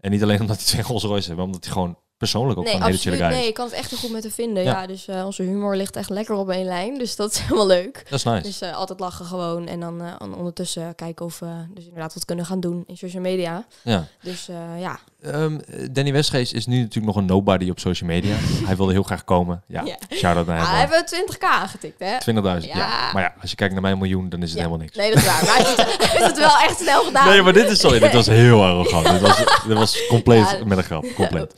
[0.00, 2.64] En niet alleen omdat hij twee Rolls Royce heeft, maar omdat hij gewoon persoonlijk ook
[2.64, 3.48] Nee, hele chille guy Nee, is.
[3.48, 4.62] ik kan het echt heel goed met hem vinden.
[4.62, 4.80] Ja.
[4.80, 6.98] Ja, dus eh, onze humor ligt echt lekker op één lijn.
[6.98, 8.02] Dus dat is helemaal leuk.
[8.10, 8.42] Dat is nice.
[8.42, 9.66] Dus eh, altijd lachen gewoon.
[9.66, 13.22] En dan en ondertussen kijken of we dus inderdaad wat kunnen gaan doen in social
[13.22, 13.66] media.
[13.82, 14.06] ja.
[14.22, 14.46] Dus
[14.78, 14.98] ja.
[15.22, 15.58] Ehm,
[15.90, 18.34] Danny Westgeest is nu natuurlijk nog een nobody op social media.
[18.66, 19.62] hij wilde heel graag komen.
[19.66, 19.96] Ja, Ja.
[20.10, 20.66] shout-out naar hem.
[20.66, 21.04] Ah, hebben we
[21.38, 22.16] 20k aangetikt, hè?
[22.18, 22.76] 20.000, ja.
[22.76, 23.12] Ja.
[23.12, 24.64] Maar ja, als je kijkt naar mijn miljoen, dan is het Ja.
[24.64, 24.96] helemaal niks.
[24.96, 25.44] Nee, dat is waar.
[25.44, 27.28] Maar hij heeft het, hij heeft het wel echt snel gedaan.
[27.28, 29.06] Nee, maar dit is sorry, dit was heel arrogant.
[29.12, 30.64] dit, was, dit was compleet Ja.
[30.64, 31.54] met een grap, compleet.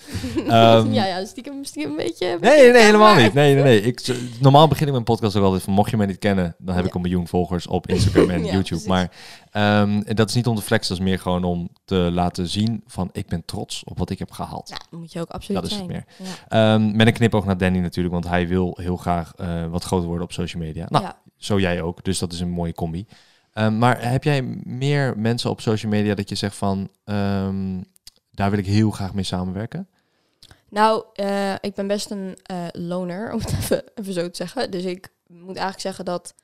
[0.46, 2.26] Ehm, ja, ja, stiekem, stiekem een beetje...
[2.26, 3.34] een Nee, beetje nee, helemaal niet.
[3.34, 3.80] Nee, nee, nee.
[3.82, 4.00] Ik,
[4.38, 6.84] normaal begin ik mijn podcast ook altijd van, mocht je mij niet kennen, dan heb
[6.86, 8.62] ik een miljoen volgers op Instagram en YouTube.
[8.64, 8.86] precies.
[8.86, 9.10] Maar
[9.50, 12.82] ehm, dat is niet om te flexen, dat is meer gewoon om te laten zien
[12.86, 14.68] van, ik ben trots op wat ik heb gehaald.
[14.68, 16.04] Ja, dat moet je ook absoluut Dat is het zijn.
[16.18, 16.28] meer.
[16.48, 16.74] Ja.
[16.74, 20.06] Ehm, met een knipoog naar Danny natuurlijk, want hij wil heel graag eh, wat groter
[20.06, 20.86] worden op social media.
[20.88, 21.18] Nou, Ja.
[21.36, 23.06] zo jij ook, dus dat is een mooie combi.
[23.52, 26.88] Ehm, maar heb jij meer mensen op social media dat je zegt van,
[28.30, 29.88] daar wil ik heel graag mee samenwerken?
[30.68, 34.70] Nou, eh, ik ben best een eh, loner, om het even, even zo te zeggen.
[34.70, 36.34] Dus ik moet eigenlijk zeggen dat...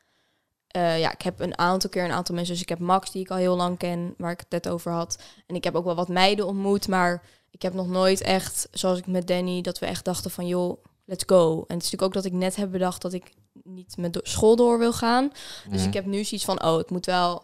[0.76, 2.52] eh, ja, ik heb een aantal keer een aantal mensen.
[2.52, 4.92] Dus ik heb Max, die ik al heel lang ken, waar ik het net over
[4.92, 5.18] had.
[5.46, 8.98] En ik heb ook wel wat meiden ontmoet, maar ik heb nog nooit echt, zoals
[8.98, 11.50] ik met Danny, dat we echt dachten van, joh, let's go.
[11.50, 13.32] En het is natuurlijk ook dat ik net heb bedacht dat ik
[13.64, 15.32] niet met school door wil gaan.
[15.70, 15.88] Dus Mhm.
[15.88, 17.36] ik heb nu zoiets van, oh, ik moet wel,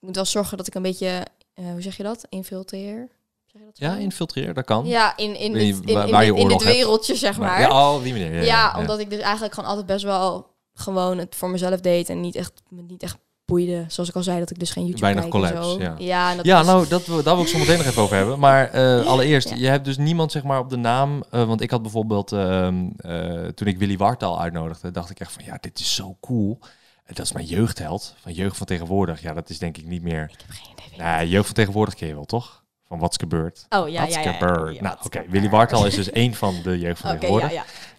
[0.00, 3.08] ik moet wel zorgen dat ik een beetje, eh, hoe zeg je dat, infiltreer?
[3.46, 3.98] Zeg je dat Ja, zo?
[4.00, 4.86] infiltreren, dat kan.
[4.86, 6.62] Ja, in, in, in, in, dit- in dit hebt.
[6.64, 7.60] wereldje, zeg maar.
[7.60, 8.32] Ja, oh, op die manier.
[8.32, 8.78] Ja, Ja, ja, ja.
[8.80, 10.46] omdat ik dus eigenlijk gewoon altijd best wel
[10.80, 13.84] gewoon het voor mezelf deed en niet echt, me niet echt boeide.
[13.88, 15.80] Zoals ik al zei, dat ik dus geen YouTube Weinig kijk en collabs, zo.
[15.80, 15.94] ja.
[15.98, 18.38] ja, dat nou, dat, we- daar wil ik zo meteen nog even over hebben.
[18.38, 19.56] Maar eh, allereerst, Ja.
[19.56, 21.24] je hebt dus niemand zeg maar op de naam.
[21.30, 25.32] eh, want ik had bijvoorbeeld, ehm, eh, toen ik Willy Wartaal uitnodigde, dacht ik echt
[25.32, 26.58] van, ja, dit is zo cool.
[27.06, 28.14] Dat is mijn jeugdheld.
[28.20, 29.22] Van jeugd van tegenwoordig.
[29.22, 30.22] Ja, dat is denk ik niet meer...
[30.32, 31.06] Ik heb geen idee.
[31.06, 32.64] Nee, jeugd van tegenwoordig ken je wel, toch?
[32.88, 33.66] Van Wat's gebeurd?
[33.68, 34.80] Oh ja, Wat's ja, ja.
[34.80, 35.24] nou, oké.
[35.28, 37.52] Willy Wartaal is dus één van de jeugd van ja, tegenwoordig.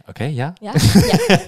[0.10, 0.54] Oké, ja.
[0.62, 0.74] Ja?
[1.28, 1.40] ja.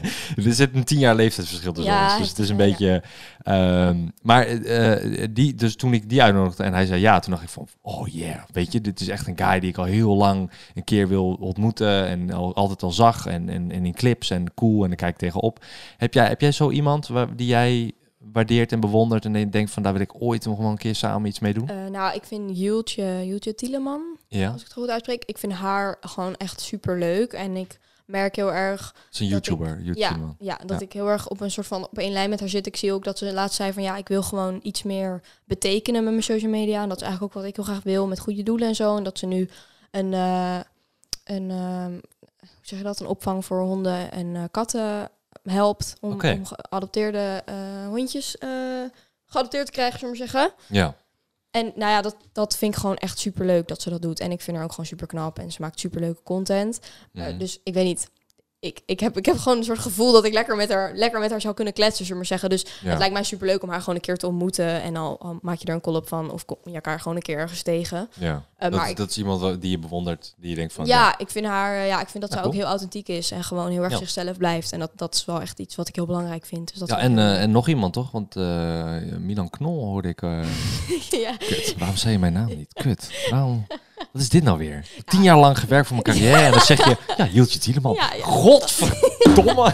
[0.46, 2.18] er zit een tien jaar leeftijdsverschil tussen Ja, ons.
[2.18, 3.04] Dus het is een ja, beetje...
[3.44, 7.44] ehm, maar eh, die, dus toen ik die uitnodigde en hij zei ja, toen dacht
[7.44, 7.68] ik van...
[7.82, 10.84] Oh yeah, weet je, dit is echt een guy die ik al heel lang een
[10.84, 12.08] keer wil ontmoeten.
[12.08, 13.26] En al, altijd al zag.
[13.26, 14.84] En, en, en in clips en cool.
[14.84, 15.66] En dan kijk ik tegenop.
[15.98, 19.26] Heb jij, heb jij zo iemand waar, die jij waardeert en bewondert...
[19.26, 21.70] en denkt van daar wil ik ooit nog wel een keer samen iets mee doen?
[21.70, 25.54] Eh, nou, ik vind Jultje, Jultje Tieleman, ja, als ik het goed uitspreek, ik vind
[25.54, 27.34] haar gewoon echt super leuk.
[27.34, 29.82] En ik merk heel erg het is een ik- YouTuber.
[29.84, 30.86] ja, ja, dat Ja.
[30.86, 32.66] ik heel erg op een soort van op één lijn met haar zit.
[32.68, 36.04] Ik zie ook dat ze laatst zei van ja, ik wil gewoon iets meer betekenen
[36.04, 36.82] met mijn social media.
[36.82, 38.98] En dat is eigenlijk ook wat ik heel graag wil met goede doelen en zo.
[38.98, 39.50] En dat ze nu
[39.92, 40.60] een, eh,
[41.24, 41.92] een ehm,
[42.40, 45.10] hoe zeg je dat, een opvang voor honden en eh, katten
[45.44, 47.56] helpt om, om geadopteerde eh,
[47.88, 48.36] hondjes
[49.26, 50.52] geadopteerd te krijgen, zullen we zeggen.
[50.68, 50.96] ja.
[51.52, 54.20] En nou ja, dat, dat vind ik gewoon echt super leuk dat ze dat doet.
[54.20, 56.80] En ik vind haar ook gewoon super knap en ze maakt super leuke content.
[57.14, 57.38] Eh, Mhm.
[57.38, 58.10] dus ik weet niet.
[58.60, 61.20] Ik, ik, heb, ik heb gewoon een soort gevoel dat ik lekker met haar, lekker
[61.20, 62.50] met haar zou kunnen kletsen, zullen we maar zeggen.
[62.50, 62.90] Dus Ja.
[62.90, 64.82] het lijkt mij super leuk om haar gewoon een keer te ontmoeten.
[64.82, 67.24] En al, al maak je er een call-up van of kom je elkaar gewoon een
[67.24, 68.10] keer ergens tegen.
[68.20, 68.44] Ja.
[68.62, 70.86] Eh, dat, maar ik- dat is iemand die je bewondert, die je denkt van...
[70.86, 72.48] ja, ik vind haar, eh, ja, ik vind dat Ja, cool.
[72.52, 73.98] ook heel authentiek is en gewoon heel erg Ja.
[73.98, 74.72] zichzelf blijft.
[74.72, 76.70] En dat, dat is wel echt iets wat ik heel belangrijk vind.
[76.70, 78.12] Dus dat Ja, en, eh, en nog iemand toch?
[78.12, 78.36] Want
[79.20, 80.16] Milan Knol hoorde ik.
[81.40, 82.74] kut, waarom zei je mijn naam niet?
[82.74, 83.28] Kut.
[83.30, 83.66] Waarom?
[84.12, 84.86] Wat is dit nou weer?
[85.06, 87.94] Tien jaar lang gewerkt voor mijn carrière en dan zeg je, ja, Hieltje Tieleman.
[87.94, 88.24] Ja, ja.
[88.24, 89.74] Godverdomme.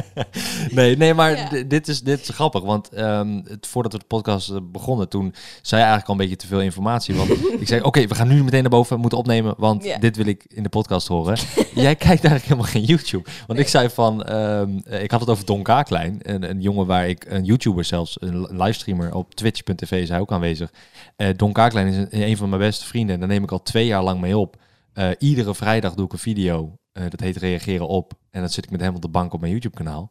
[0.70, 4.72] nee, nee, maar dit, is, dit is grappig, want ehm, het, voordat we de podcast
[4.72, 7.14] begonnen, toen zei je eigenlijk al een beetje te veel informatie.
[7.14, 10.16] Want ik zei, oké, we gaan nu meteen naar boven, we moeten opnemen, want dit
[10.16, 11.36] wil ik in de podcast horen.
[11.74, 13.30] Jij kijkt eigenlijk helemaal geen YouTube.
[13.46, 16.86] Want ik zei van, ehm, eh, ik had het over Don Kaaklijn, een, een jongen
[16.86, 20.72] waar ik, een YouTuber zelfs, een li- livestreamer op twitch.tv is hij ook aanwezig.
[21.16, 23.62] Eh, Don Kaaklijn is een, een van mijn beste vrienden en daar neem ik al
[23.62, 24.56] twee jaar lang mee op.
[24.92, 28.12] Eh, iedere vrijdag doe ik een video, dat heet Reageren op.
[28.30, 30.10] En dan zit ik met hem op de bank op mijn YouTube kanaal.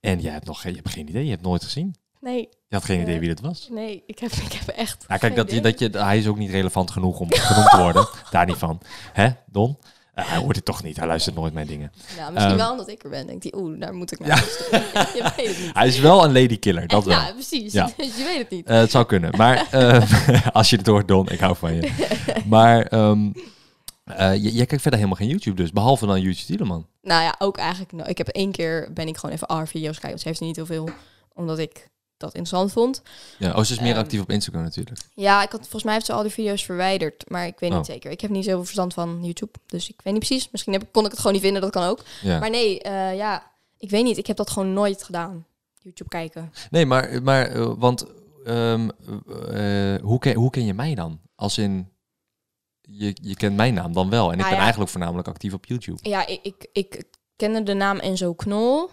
[0.00, 1.94] En jij hebt nog geen, je hebt geen idee, je hebt nooit gezien.
[2.20, 3.20] Nee, Je had geen idee Nee.
[3.20, 3.68] wie dat was.
[3.70, 5.04] nee, ik heb, ik heb echt.
[5.08, 7.76] Ja, kijk, dat, je, dat je, hij is ook niet relevant genoeg om genoemd te
[7.76, 8.08] worden.
[8.30, 8.80] Daar niet van.
[9.12, 9.78] Hè, Don?
[10.14, 10.96] Eh, hij hoort het toch niet.
[10.96, 11.92] Hij luistert nooit mijn dingen.
[12.16, 13.26] Nou, misschien Ehm, wel omdat ik er ben.
[13.26, 14.28] Denkt hij, oeh, daar moet ik naar.
[14.28, 14.78] Ja.
[15.14, 15.70] je weet het niet.
[15.74, 17.18] Hij is wel een ladykiller, dat wel.
[17.18, 17.72] Ja, precies.
[17.72, 17.90] Ja.
[17.96, 18.66] Dus je weet het niet.
[18.66, 19.36] Eh, het zou kunnen.
[19.36, 21.90] Maar eh, als je het hoort, Don, ik hou van je.
[22.46, 23.30] Maar ehm,
[24.04, 25.72] eh, j- jij kijkt verder helemaal geen YouTube dus.
[25.72, 26.86] Behalve dan YouTube Tieleman.
[27.02, 27.92] Nou ja, ook eigenlijk.
[27.92, 30.08] nou, ik heb één keer ben ik gewoon even R-video's kijken.
[30.08, 30.88] Want ze heeft niet heel veel,
[31.34, 33.02] omdat ik dat interessant vond.
[33.38, 35.00] Ja, oh, ze is meer Ehm, actief op Instagram natuurlijk.
[35.14, 37.24] Ja, ik had, volgens mij heeft ze al die video's verwijderd.
[37.30, 37.84] Maar ik weet niet Oh.
[37.84, 38.10] zeker.
[38.10, 39.52] Ik heb niet zoveel verstand van YouTube.
[39.66, 40.50] Dus ik weet niet precies.
[40.50, 41.62] Misschien heb, ik- kon ik het gewoon niet vinden.
[41.62, 42.02] Dat kan ook.
[42.22, 42.38] Ja.
[42.38, 43.50] Maar nee, eh, ja.
[43.78, 44.16] Ik weet niet.
[44.18, 45.46] Ik heb dat gewoon nooit gedaan.
[45.82, 46.52] YouTube kijken.
[46.70, 48.06] Nee, maar, maar eh, want
[48.44, 48.88] ehm,
[49.50, 51.20] eh, hoe, ken, hoe ken je mij dan?
[51.34, 51.88] Als in,
[52.80, 54.24] je, je kent mijn naam dan wel.
[54.26, 54.62] En ik Nou ben ja.
[54.62, 56.08] eigenlijk voornamelijk actief op YouTube.
[56.08, 57.04] Ja, ik, ik, ik
[57.36, 58.90] kende de naam Enzo Knol.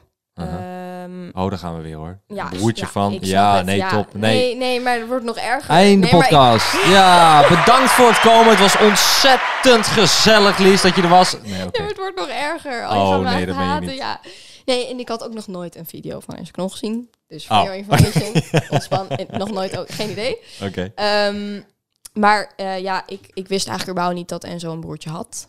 [1.06, 2.20] Ehm, Oh, daar gaan we weer hoor.
[2.28, 3.18] ja, Broertje ja, van.
[3.22, 3.66] Ja, het.
[3.66, 4.14] nee, top.
[4.14, 4.36] Nee.
[4.38, 4.56] nee.
[4.56, 5.70] Nee, maar het wordt nog erger.
[5.70, 6.74] Einde nee, maar ik- podcast.
[6.98, 8.50] Ja, bedankt voor het komen.
[8.50, 11.32] Het was ontzettend gezellig, Lies, dat je er was.
[11.44, 11.82] Nee, oké.
[11.82, 12.84] Ja, het wordt nog erger.
[12.90, 13.98] Oh, Oh, nee, dat meen je niet.
[13.98, 14.20] Ja.
[14.66, 17.10] Nee, en ik had ook nog nooit een video van Enzo Knol gezien.
[17.28, 17.50] Dus Oh.
[17.58, 18.34] voor your information,
[18.76, 20.38] ontspan, en nog nooit ook, geen idee.
[20.64, 20.92] Oké.
[20.96, 21.62] Ehm,
[22.14, 25.48] maar eh, ja, ik, ik wist eigenlijk überhaupt niet dat Enzo een broertje had.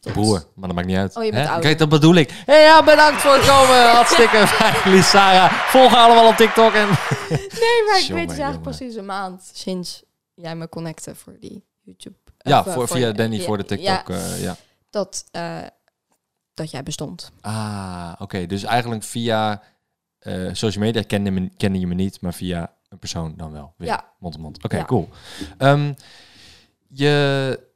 [0.00, 1.16] Broer, maar dat maakt niet uit.
[1.16, 1.48] Oh, je bent Hè?
[1.48, 1.66] ouder.
[1.68, 2.42] Kijk, dat bedoel ik.
[2.46, 3.90] Hey, ja, bedankt voor het komen.
[3.96, 5.52] Hartstikke fijn, Lies, Sarah.
[5.52, 6.72] Volg haar allemaal op TikTok.
[6.72, 6.88] En...
[7.28, 8.74] Nee, maar ik Jongen, weet dus eigenlijk jongen.
[8.74, 10.02] sinds een maand sinds
[10.34, 12.16] jij me connecte voor die YouTube.
[12.38, 14.08] Ja, of, eh, voor, via Danny ja, voor de TikTok.
[14.08, 14.56] Ja, eh, ja.
[14.90, 15.58] dat, eh,
[16.54, 17.30] dat jij bestond.
[17.40, 18.46] Ah, oké.
[18.46, 19.62] Dus eigenlijk via
[20.18, 23.74] eh, social media kende, me, kende je me niet, maar via een persoon dan wel.
[23.76, 24.04] Weer Ja.
[24.18, 24.64] Mond op mond.
[24.64, 24.84] Oké, Ja.
[24.84, 25.08] cool.
[25.58, 25.92] Ehm,
[26.88, 27.68] je,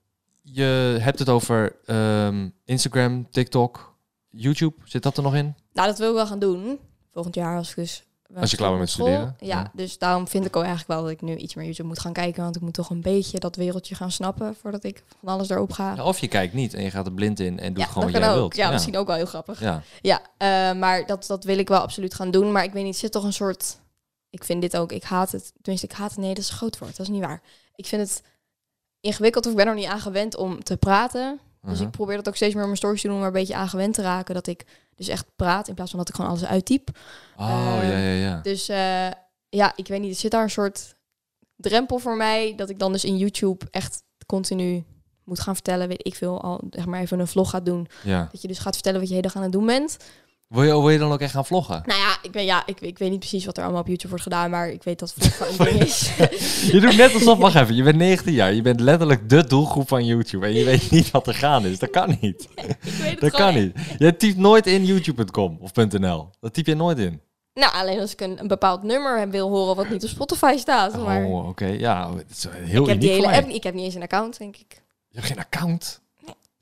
[0.44, 3.94] je hebt het over ehm, Instagram, TikTok,
[4.30, 4.74] YouTube.
[4.84, 5.54] Zit dat er nog in?
[5.72, 6.78] Nou, dat wil ik wel gaan doen.
[7.12, 8.02] Volgend jaar als ik dus...
[8.36, 9.06] Als je klaar bent met school.
[9.06, 9.70] studeren, Ja, ja.
[9.74, 12.12] dus daarom vind ik ook eigenlijk wel dat ik nu iets meer YouTube moet gaan
[12.12, 12.42] kijken.
[12.42, 15.72] Want ik moet toch een beetje dat wereldje gaan snappen voordat ik van alles erop
[15.72, 15.94] ga.
[15.94, 18.02] Ja, of je kijkt niet en je gaat er blind in en doet Ja, gewoon
[18.02, 18.36] dat wat kan jij ook.
[18.38, 18.56] wilt.
[18.56, 19.60] Ja, misschien ook wel heel grappig.
[19.60, 19.82] Ja.
[20.00, 22.52] Ja, eh, maar dat, dat wil ik wel absoluut gaan doen.
[22.52, 23.78] Maar ik weet niet, er zit toch een soort...
[24.30, 25.52] Ik vind dit ook, ik haat het.
[25.62, 26.18] Tenminste, ik haat het.
[26.18, 26.96] Nee, dat is een groot woord.
[26.96, 27.42] Dat is niet waar.
[27.74, 28.22] Ik vind het
[29.04, 31.40] ingewikkeld of ik ben er niet aan gewend om te praten.
[31.62, 31.82] Dus Mhm.
[31.86, 33.68] ik probeer dat ook steeds meer op mijn stories te doen, er een beetje aan
[33.68, 34.34] gewend te raken.
[34.34, 34.64] Dat ik
[34.96, 36.88] dus echt praat in plaats van dat ik gewoon alles uittyp.
[37.36, 38.40] Oh, Eh, ja, ja, ja.
[38.42, 39.06] Dus eh,
[39.48, 40.94] ja, ik weet niet, er zit daar een soort
[41.56, 44.84] drempel voor mij dat ik dan dus in YouTube echt continu
[45.24, 47.86] moet gaan vertellen, weet ik veel, al zeg maar even een vlog gaat doen.
[48.02, 48.28] ja.
[48.32, 49.96] Dat je dus gaat vertellen wat je hele dag aan het doen bent.
[50.54, 51.82] Wil je, wil je dan ook echt gaan vloggen?
[51.86, 54.08] Nou ja, ik, ben, ja ik, ik weet niet precies wat er allemaal op YouTube
[54.08, 56.10] wordt gedaan, maar ik weet dat vloggen een ding is.
[56.72, 58.52] Je doet net alsof, wacht even, je bent 19 jaar.
[58.52, 60.46] Je bent letterlijk de doelgroep van YouTube.
[60.46, 61.78] En je weet niet wat er gaande is.
[61.78, 62.48] Dat kan niet.
[62.54, 63.76] ik weet het Dat kan niet.
[63.98, 66.30] Je typt nooit in youtube.com of .nl.
[66.40, 67.20] Dat typ je nooit in.
[67.54, 71.04] Nou, alleen als ik een, een bepaald nummer wil horen wat niet op Spotify staat.
[71.04, 71.66] Maar Oh, oké.
[71.66, 74.38] Ja, het is heel ik heb die hele app, ik heb niet eens een account,
[74.38, 74.82] denk ik.
[75.08, 76.02] Je hebt geen account.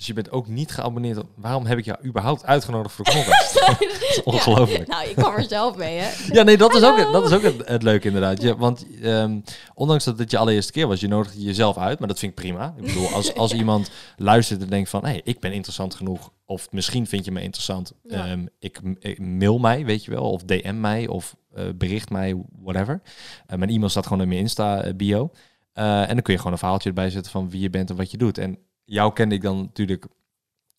[0.03, 1.19] Dus je bent ook niet geabonneerd.
[1.19, 3.55] op- Waarom heb ik jou überhaupt uitgenodigd voor de podcast?
[3.67, 4.87] dat is ongelooflijk.
[4.89, 6.11] Nou, je kwam er zelf mee, hè?
[6.37, 7.13] Ja, nee, dat is ook, Hallo.
[7.13, 8.43] dat is ook het, het leuke inderdaad.
[8.43, 9.41] Je, want ehm,
[9.75, 12.39] ondanks dat het je allereerste keer was, je nodigde jezelf uit, maar dat vind ik
[12.39, 12.75] prima.
[12.77, 16.31] Ik bedoel, als, als iemand luistert en denkt van, hé, hey, ik ben interessant genoeg,
[16.47, 18.27] of misschien vind je me interessant, Ja.
[18.27, 22.37] ehm, ik, ik mail mij, weet je wel, of DM mij, of eh, bericht mij,
[22.63, 23.03] whatever.
[23.47, 25.31] Eh, mijn e-mail staat gewoon in mijn Insta-bio.
[25.73, 28.11] en dan kun je gewoon een verhaaltje erbij zetten van wie je bent en wat
[28.11, 28.39] je doet.
[28.39, 30.07] En jou kende ik dan natuurlijk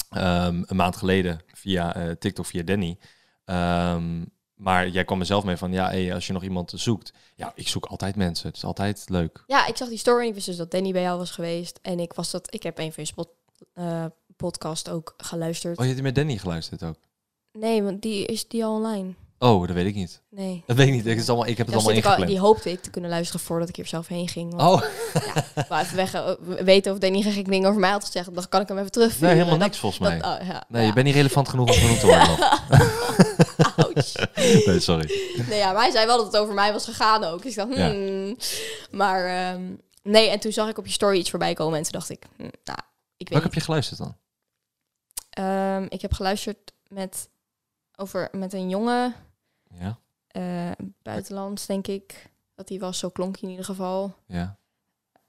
[0.09, 2.97] ehm, een maand geleden via eh, TikTok, via Danny.
[3.45, 7.13] Ehm, maar jij kwam er zelf mee van, ja, hey, als je nog iemand zoekt.
[7.35, 8.47] Ja, ik zoek altijd mensen.
[8.47, 9.43] Het is altijd leuk.
[9.47, 11.79] Ja, ik zag die story en ik wist dus dat Danny bij jou was geweest.
[11.81, 13.29] En ik was dat, ik heb een van je spot,
[13.73, 15.77] eh, podcast ook geluisterd.
[15.77, 16.95] Oh, je hebt met Danny geluisterd ook?
[17.51, 19.13] Nee, want die is die al online.
[19.43, 20.21] Oh, dat weet ik niet.
[20.29, 20.63] Nee.
[20.67, 21.05] Dat weet ik niet.
[21.05, 22.31] Ik, is allemaal, ik heb het allemaal ik al, ingepland.
[22.31, 24.53] die hoopte ik te kunnen luisteren voordat ik hier zelf heen ging.
[24.55, 24.83] Want Oh,
[25.55, 26.31] ik wou even weg, eh,
[26.63, 28.35] weten of Danny geen dingen over mij had gezegd.
[28.35, 29.19] Dan kan ik hem even terug.
[29.19, 30.19] nee, helemaal niks volgens mij.
[30.19, 30.87] Dat, oh, ja, nee, ja.
[30.87, 32.37] je bent niet relevant genoeg om genoemd te worden.
[34.65, 35.33] Nee, sorry.
[35.49, 37.41] Nee, ja, maar hij zei wel dat het over mij was gegaan ook.
[37.43, 37.89] Dus ik dacht, Ja.
[37.91, 38.37] hmm.
[38.91, 39.61] Maar ehm,
[40.03, 41.77] nee, en toen zag ik op je story iets voorbij komen.
[41.77, 42.79] En toen dacht ik, hm, nou,
[43.17, 44.15] ik weet Welke heb je geluisterd dan?
[45.29, 47.29] Ehm, ik heb geluisterd met,
[47.95, 49.15] over, met een jongen,
[49.79, 50.71] Ja, eh
[51.01, 52.31] buitenlands denk ik.
[52.55, 54.15] Dat hij was, zo klonk hij in ieder geval.
[54.27, 54.57] ja.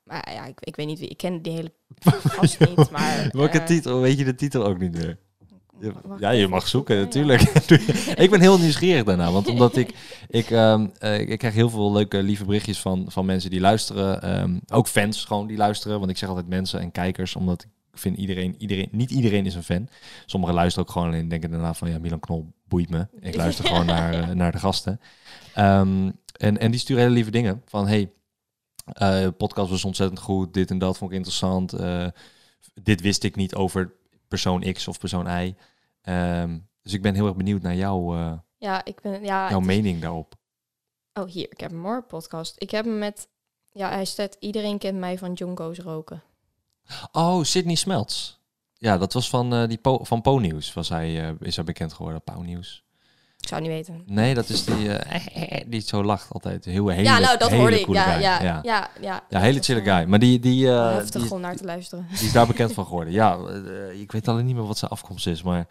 [0.04, 1.72] Maar ja, ik, ik weet niet wie, ik ken die hele
[2.34, 2.90] gast niet.
[2.96, 4.00] Maar, Welke eh, titel?
[4.00, 5.18] Weet je de titel ook niet meer?
[6.18, 7.02] Ja, je mag zoeken, ja.
[7.02, 7.40] natuurlijk.
[8.24, 9.94] ik ben heel nieuwsgierig daarna, want omdat ik,
[10.28, 14.22] ik, ehm, eh, ik krijg heel veel leuke, lieve berichtjes van, van mensen die luisteren.
[14.22, 17.98] ehm, ook fans gewoon die luisteren, want ik zeg altijd mensen en kijkers, omdat ik
[17.98, 19.88] vind iedereen, iedereen, niet iedereen is een fan.
[20.26, 23.06] Sommigen luisteren ook gewoon en denken daarna van, ja, Milan Knol boeit me.
[23.20, 25.00] Ik luister gewoon naar, eh, naar de gasten.
[25.54, 28.12] Ehm, en, en die sturen hele lieve dingen van, hey,
[28.84, 31.72] eh, podcast was ontzettend goed, dit en dat vond ik interessant.
[31.72, 32.06] eh,
[32.82, 33.92] dit wist ik niet over
[34.28, 35.54] persoon X of persoon Y.
[36.02, 39.60] Ehm, dus ik ben heel erg benieuwd naar jouw, eh, Ja, ik ben, ja, jouw
[39.60, 40.34] is- mening daarop.
[41.12, 42.54] Oh, hier, ik heb een more podcast.
[42.58, 43.28] Ik heb hem met,
[43.72, 46.22] ja, hij staat, iedereen kent mij van Jonko's roken.
[47.12, 48.40] Oh, Sydney Smelts.
[48.84, 50.72] Ja, dat was van, eh die po van Po Nieuws.
[50.72, 52.84] Was hij, eh, is hij bekend geworden, Pauw Nieuws.
[53.40, 54.02] Ik zou niet weten.
[54.06, 56.64] Nee, dat is die eh, die zo lacht altijd.
[56.64, 57.86] Heel, hele, ja, nou, dat hele hoorde ik.
[57.86, 58.22] Ja, guy.
[58.22, 58.60] ja, ja.
[58.62, 60.04] ja, ja, Ja, hele chille guy.
[60.04, 62.06] Maar die, die, Heftig die, om naar te luisteren.
[62.10, 63.12] die is daar bekend van geworden.
[63.12, 63.38] Ja,
[63.92, 65.66] ik weet alleen niet meer wat zijn afkomst is, maar...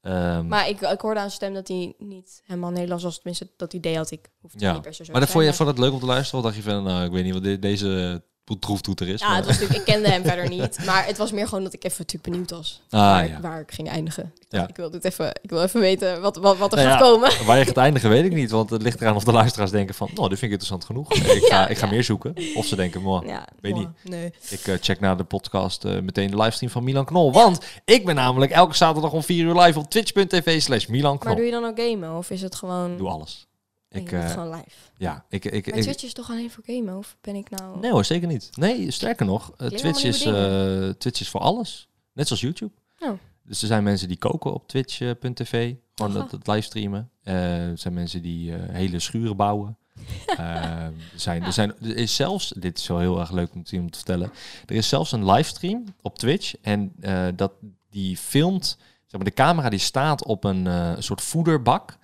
[0.00, 3.14] ehm, Maar ik, ik hoorde aan zijn stem dat hij niet helemaal Nederlands was.
[3.16, 4.28] Tenminste, dat idee had ik.
[4.40, 4.72] Hoeft Ja.
[4.72, 6.38] niet per se zo maar dat vond je, vond het leuk om te luisteren?
[6.38, 8.22] Of dacht je van, nou, ik weet niet wat deze
[8.58, 9.20] troeftoeter is?
[9.20, 10.78] Ja, maar- het was natuurlijk, ik kende hem verder niet.
[10.86, 12.80] Maar het was meer gewoon dat ik even natuurlijk benieuwd was.
[12.90, 13.40] Ah, waar, ja.
[13.40, 14.32] waar ik ging eindigen.
[14.38, 14.68] Ik, Ja.
[14.68, 17.04] ik, wil dit even, ik wil even weten wat, wat, wat er Nou gaat ja,
[17.06, 17.46] komen.
[17.46, 18.50] Waar je gaat eindigen, weet ik niet.
[18.50, 20.08] Want het ligt eraan of de luisteraars denken van...
[20.14, 21.12] Nou, dit vind ik interessant genoeg.
[21.12, 22.34] Ik ga, ik ga meer zoeken.
[22.54, 23.88] Of ze denken, "Mwah, Ja, weet niet.
[24.04, 24.32] Nee.
[24.48, 27.32] ik eh, check na de podcast eh, meteen de livestream van Milan Knol.
[27.32, 31.18] Want ik ben namelijk elke zaterdag om 4 uur live op twitch.tv slash Milan Maar
[31.20, 31.34] Knol.
[31.36, 32.16] doe je dan ook gamen?
[32.16, 32.96] Of is het gewoon...
[32.96, 33.46] Doe alles.
[33.90, 34.70] Ik, doet eh, gewoon live.
[34.96, 35.44] ja, ik...
[35.44, 36.96] ik, Maar ik Twitch is toch alleen voor gamen?
[36.96, 37.80] Of ben ik nou...
[37.80, 38.50] nee hoor, zeker niet.
[38.56, 39.52] Nee, sterker nog.
[39.56, 41.88] eh, Twitch, is, eh, Twitch is voor alles.
[42.12, 42.72] Net zoals YouTube.
[42.98, 43.12] Oh.
[43.42, 45.74] Dus er zijn mensen die koken op twitch.tv.
[45.94, 47.10] Gewoon dat, dat livestreamen.
[47.22, 49.76] Er zijn mensen die hele schuren bouwen.
[50.36, 53.76] Er, zijn, er, zijn, er is zelfs, dit is wel heel erg leuk om te,
[53.76, 54.30] om te vertellen.
[54.66, 56.54] Er is zelfs een livestream op Twitch.
[56.62, 56.92] En
[57.36, 57.52] dat,
[57.90, 58.76] die filmt,
[59.06, 60.68] zeg maar, de camera die staat op een
[61.02, 61.98] soort voederbak.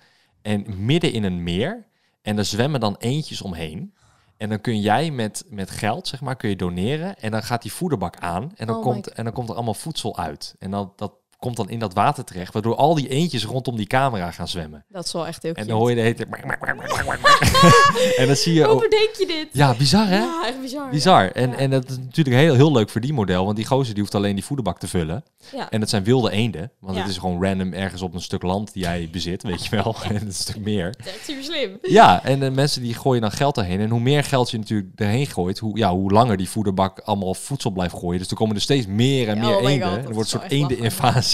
[0.45, 1.85] En midden in een meer.
[2.21, 3.93] En daar zwemmen dan eentjes omheen.
[4.37, 7.17] En dan kun jij met, met geld, zeg maar, kun je doneren.
[7.19, 8.51] En dan gaat die voederbak aan.
[8.55, 10.55] En dan, Oh komt, en dan komt er allemaal voedsel uit.
[10.59, 11.13] En dan, dat
[11.45, 12.53] komt dan in dat water terecht.
[12.53, 14.85] Waardoor al die eentjes rondom die camera gaan zwemmen.
[14.89, 16.25] Dat is wel echt heel En dan hoor je de hele
[18.17, 19.47] en dan zie je Hoe bedenk je dit?
[19.51, 20.17] Ja, bizar hè?
[20.17, 20.89] Ja, echt bizar.
[20.89, 21.31] Bizar.
[21.31, 21.55] En, Ja.
[21.55, 23.45] en dat is natuurlijk heel, heel leuk voor die model.
[23.45, 25.23] Want die gozer die hoeft alleen die voederbak te vullen.
[25.51, 25.69] Ja.
[25.69, 26.71] En dat zijn wilde eenden.
[26.79, 29.69] Want het is gewoon random ergens op een stuk land die jij bezit, weet je
[29.69, 29.95] wel.
[30.09, 30.93] en een stuk meer.
[30.97, 31.77] Dat is super slim.
[31.81, 33.79] Ja, en de mensen die gooien dan geld erheen.
[33.79, 37.33] En hoe meer geld je natuurlijk erheen gooit, hoe, ja, hoe langer die voederbak allemaal
[37.33, 38.19] voedsel blijft gooien.
[38.19, 39.89] Dus er komen er steeds meer en meer oh eenden.
[39.89, 40.77] God, en er wordt een soort wel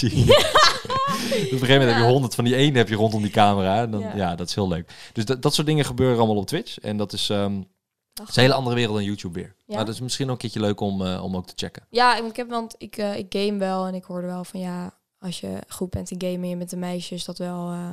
[0.02, 0.26] echt eenden-invasie.
[0.26, 2.10] dus op een gegeven moment heb je Ja.
[2.10, 3.80] honderd van die eenden heb je rondom die camera.
[3.82, 4.16] En dan, ja.
[4.16, 4.34] Ja.
[4.34, 4.92] dat is heel leuk.
[5.12, 6.78] Dus dat, dat soort dingen gebeuren allemaal op Twitch.
[6.78, 7.60] En dat is, ehm,
[8.28, 9.54] is een hele andere wereld dan YouTube weer.
[9.66, 9.74] Ja?
[9.76, 11.86] Maar dat is misschien ook een keertje leuk om, eh, om ook te checken.
[11.90, 14.98] Ja, ik heb, want ik, eh, ik game wel en ik hoorde wel van ja,
[15.18, 17.90] als je goed bent in gamen en je met de meisjes, dat wel, eh,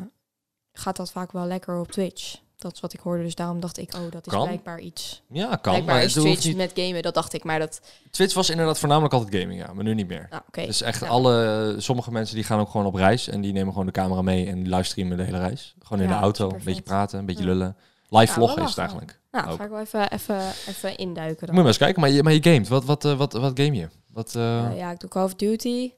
[0.74, 2.36] gaat dat vaak wel lekker op Twitch.
[2.60, 4.44] Dat is wat ik hoorde, dus daarom dacht ik, oh, dat is Kan.
[4.44, 5.22] blijkbaar iets.
[5.30, 5.60] Ja, kan.
[5.62, 6.56] blijkbaar Maar is Twitch niet...
[6.56, 7.82] met gamen, dat dacht ik, maar dat...
[8.12, 9.74] Twitch was inderdaad voornamelijk altijd gaming, ja.
[9.74, 10.28] Maar nu niet meer.
[10.30, 10.66] Nou, oké.
[10.66, 11.08] Dus echt Ja.
[11.08, 11.76] alle...
[11.78, 13.28] Sommige mensen die gaan ook gewoon op reis.
[13.28, 15.76] En die nemen gewoon de camera mee en livestreamen de hele reis.
[15.80, 17.78] Gewoon in Ja, de auto, een beetje praten, een beetje lullen.
[18.10, 19.20] Live wel is het eigenlijk.
[19.32, 19.58] Nou, ook.
[19.58, 22.02] ga ik wel even, even, even induiken Moet je maar eens kijken.
[22.02, 22.68] Maar je, maar je gamet.
[22.68, 23.88] Wat, wat, eh, wat, wat game je?
[24.08, 25.92] Wat, eh, Eh, ja, ik doe Call of Duty.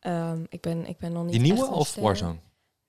[0.00, 1.94] Ehm, ik, ben, ik ben nog niet die nieuwe of.
[1.94, 2.36] Warzone?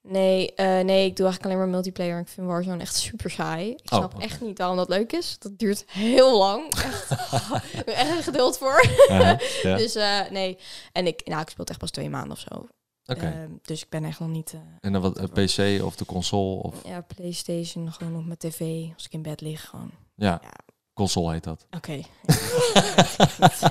[0.09, 2.19] Nee, eh, nee, ik doe eigenlijk alleen maar multiplayer.
[2.19, 3.69] Ik vind Warzone echt super saai.
[3.71, 5.35] Ik Oh, snap echt niet waarom dat leuk is.
[5.39, 6.73] Dat duurt heel lang.
[6.75, 8.85] Echt, ik heb echt geduld voor.
[9.07, 9.37] Ja.
[9.77, 10.57] Dus eh, nee.
[10.91, 12.67] En ik, nou, ik speel het echt pas twee maanden of zo.
[13.05, 13.25] Oké.
[13.25, 14.53] Ehm, dus ik ben echt nog niet...
[14.53, 16.61] eh, En dan wat, PC of de console?
[16.61, 18.59] Of, ja, Playstation, gewoon op mijn tv.
[18.93, 19.91] Als ik in bed lig, gewoon.
[20.15, 20.51] ja, Ja.
[20.93, 21.65] console heet dat.
[21.75, 21.91] Oké.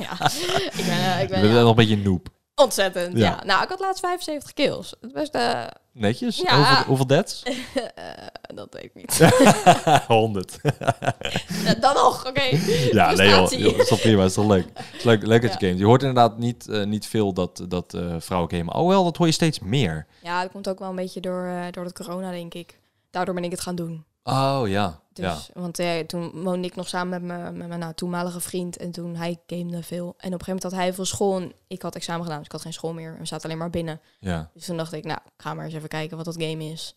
[0.01, 0.28] ja,
[0.70, 2.28] ik ben, ik Je ben ja, nog een beetje noob.
[2.63, 3.19] Ontzettend.
[3.19, 3.25] Ja.
[3.25, 3.45] Ja.
[3.45, 4.95] Nou, ik had laatst 75 kills.
[5.01, 5.73] Het was de...
[5.93, 6.37] Netjes?
[6.37, 6.57] Ja.
[6.57, 7.43] Hoeveel, hoeveel deads?
[7.95, 8.05] eh,
[8.55, 9.19] dat weet ik niet.
[10.09, 10.59] 100.
[10.79, 12.43] Ja, Dan nog, oké.
[12.93, 13.51] ja, nee joh.
[13.51, 14.67] Joh, Dat is toch prima, dat is toch leuk.
[14.75, 15.67] Het is leuk, leuk dat je Ja.
[15.67, 15.79] gamet.
[15.79, 18.75] Je hoort inderdaad niet, eh, niet veel dat, dat eh, vrouwen gamen.
[18.75, 20.07] Oh wel, dat hoor je steeds meer.
[20.23, 22.79] Ja, dat komt ook wel een beetje door, eh, door het corona, denk ik.
[23.11, 24.05] Daardoor ben ik het gaan doen.
[24.29, 25.01] Oh ja.
[25.12, 25.61] Dus, ja.
[25.61, 28.77] Want eh, toen woonde ik nog samen met mijn, met mijn nou, toenmalige vriend.
[28.77, 30.07] En toen hij gamede veel.
[30.07, 31.41] En op een gegeven moment had hij veel school.
[31.41, 33.12] En ik had examen gedaan, dus ik had geen school meer.
[33.12, 34.01] En we zaten alleen maar binnen.
[34.20, 34.51] ja.
[34.55, 36.95] Dus toen dacht ik, nou, ik ga maar eens even kijken wat dat game is.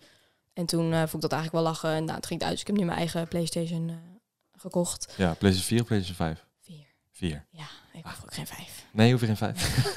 [0.53, 1.89] En toen eh, vond ik dat eigenlijk wel lachen.
[1.89, 2.51] En nou, het ging het uit.
[2.51, 3.95] Dus ik heb nu mijn eigen Playstation eh,
[4.51, 5.13] gekocht.
[5.17, 6.45] Ja, PlayStation 4 of PlayStation 5?
[6.59, 6.85] Vier.
[7.11, 7.45] 4.
[7.49, 8.85] Ja, ik hoef ook geen vijf.
[8.91, 9.93] Nee, hoef je geen 5?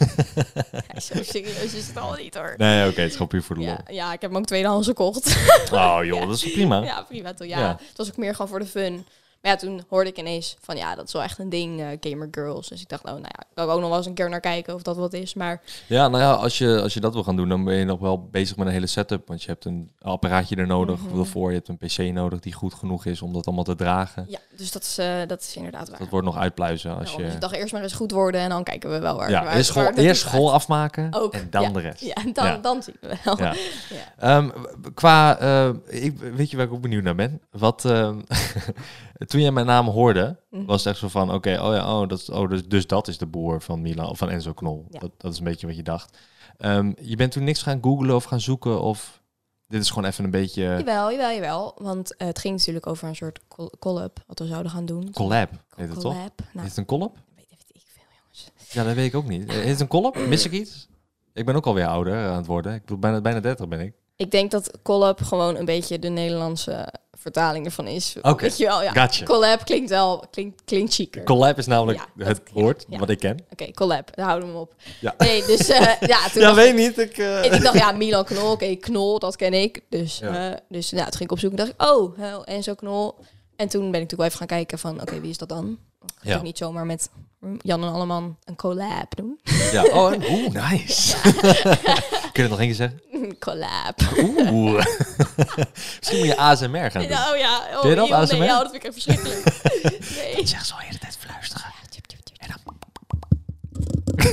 [0.94, 2.54] Ja, zo serieus is het al niet hoor.
[2.56, 3.70] Nee, oké, het is gewoon puur voor de lol.
[3.70, 5.36] Ja, ja, ik heb hem ook tweedehands gekocht.
[5.72, 6.82] Oh joh, dat is prima.
[6.92, 7.46] Ja, prima toch.
[7.46, 7.76] Ja.
[7.88, 9.06] het was ook meer gewoon voor de fun.
[9.42, 11.86] Maar ja, toen hoorde ik ineens van ja, dat is wel echt een ding, eh,
[12.00, 12.68] gamer girls.
[12.68, 14.40] Dus ik dacht, nou, nou ja, ik kan ook nog wel eens een keer naar
[14.40, 15.34] kijken of dat wat is.
[15.34, 17.84] Maar Ja, nou ja, als je, als je dat wil gaan doen, dan ben je
[17.84, 19.28] nog wel bezig met een hele setup.
[19.28, 21.18] Want je hebt een apparaatje er nodig Mhm.
[21.18, 21.48] ervoor.
[21.52, 24.24] Je hebt een PC nodig die goed genoeg is om dat allemaal te dragen.
[24.28, 25.98] ja, dus dat is, eh, dat is inderdaad waar.
[25.98, 27.34] Dat wordt nog uitpluizen als Daarom, Dus je...
[27.34, 29.30] ik dacht eerst maar eens goed worden en dan kijken we wel waar.
[29.30, 31.68] Ja, waar, eerst school, waar eerst school afmaken Ook, en dan ja.
[31.70, 32.00] de rest.
[32.00, 32.56] Ja, dan, Ja.
[32.56, 33.38] dan zien we wel.
[33.38, 33.54] Ja.
[34.18, 34.36] Ja.
[34.36, 34.50] Ehm,
[34.94, 37.40] qua, eh, ik, weet je waar ik ook benieuwd naar ben?
[37.50, 38.20] Wat, ehm,
[39.26, 40.64] toen jij mijn naam hoorde, Mhm.
[40.64, 43.08] was het echt zo van, oké, oh ja, oh, dat, is- oh, dus, dus dat
[43.08, 44.86] is de boer van Milan, of van Enzo Knol.
[44.90, 44.98] Ja.
[44.98, 46.18] Dat, dat is een beetje wat je dacht.
[46.58, 49.20] Ehm, je bent toen niks gaan googlen of gaan zoeken of
[49.68, 51.74] dit is gewoon even een beetje Jawel, jawel, jawel.
[51.78, 55.10] Want eh, het ging natuurlijk over een soort col- collab wat we zouden gaan doen.
[55.12, 56.12] collab, heet het toch?
[56.12, 56.38] Collab.
[56.38, 57.14] Nou, Heet het een collab?
[57.36, 58.50] weet, weet ik veel, jongens.
[58.72, 59.52] Ja, dat weet ik ook niet.
[59.52, 60.16] Heet het een collab?
[60.28, 60.88] Mis ik iets?
[61.34, 62.74] Ik ben ook alweer ouder aan het worden.
[62.74, 63.94] Ik bedoel, bijna, bijna 30 ben ik.
[64.16, 66.92] Ik denk dat collab gewoon een beetje de Nederlandse
[67.22, 68.16] vertaling ervan is.
[68.22, 68.92] Oké, wel, ja.
[68.92, 69.24] gotcha.
[69.24, 71.22] Collab klinkt wel, klinkt, klinkt chiquer.
[71.22, 72.98] Collab is namelijk Ja, het dat- woord ja.
[72.98, 73.44] wat ik ken.
[73.50, 74.74] Oké, collab, daar houden we hem op.
[75.00, 75.14] Ja.
[75.18, 75.80] Nee, dus eh,
[76.12, 76.98] ja, toen Ja, weet niet.
[76.98, 79.80] Ik, eh, ik, ik dacht, ja, Milan Knol, oké, Knol, dat ken ik.
[79.88, 83.14] Dus, eh, dus ja, toen ging ik opzoeken en dacht ik, oh, uh, Enzo Knol.
[83.56, 85.78] En toen ben ik natuurlijk wel even gaan kijken van, oké, wie is dat dan?
[86.04, 86.42] Ik Ja.
[86.42, 87.08] niet zomaar met
[87.58, 89.40] Jan en Alleman een collab doen.
[89.72, 91.16] Ja, oh, en- oeh, nice.
[92.32, 93.00] Kun je het nog één keer zeggen?
[93.38, 94.00] Collab.
[94.50, 94.84] Oeh.
[95.98, 97.10] Misschien moet je ASMR gaan doen.
[97.10, 98.38] Oh ja, oh, Ken je dat, joh, ASMR?
[98.38, 99.44] Nee, ja, dat vind ik echt verschrikkelijk.
[100.36, 100.46] nee.
[100.46, 101.70] Zeg zo de hele tijd fluisteren.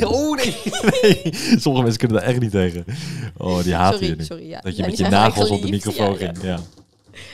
[0.03, 0.55] Oh nee.
[1.01, 1.29] nee.
[1.59, 2.85] Sommige mensen kunnen daar echt niet tegen.
[3.37, 4.23] Oh, die haten je nu.
[4.23, 4.49] sorry.
[4.49, 4.59] Ja.
[4.61, 6.41] Dat je Ja, met je nagels op de microfoon Ja, ging.
[6.41, 6.59] Ja.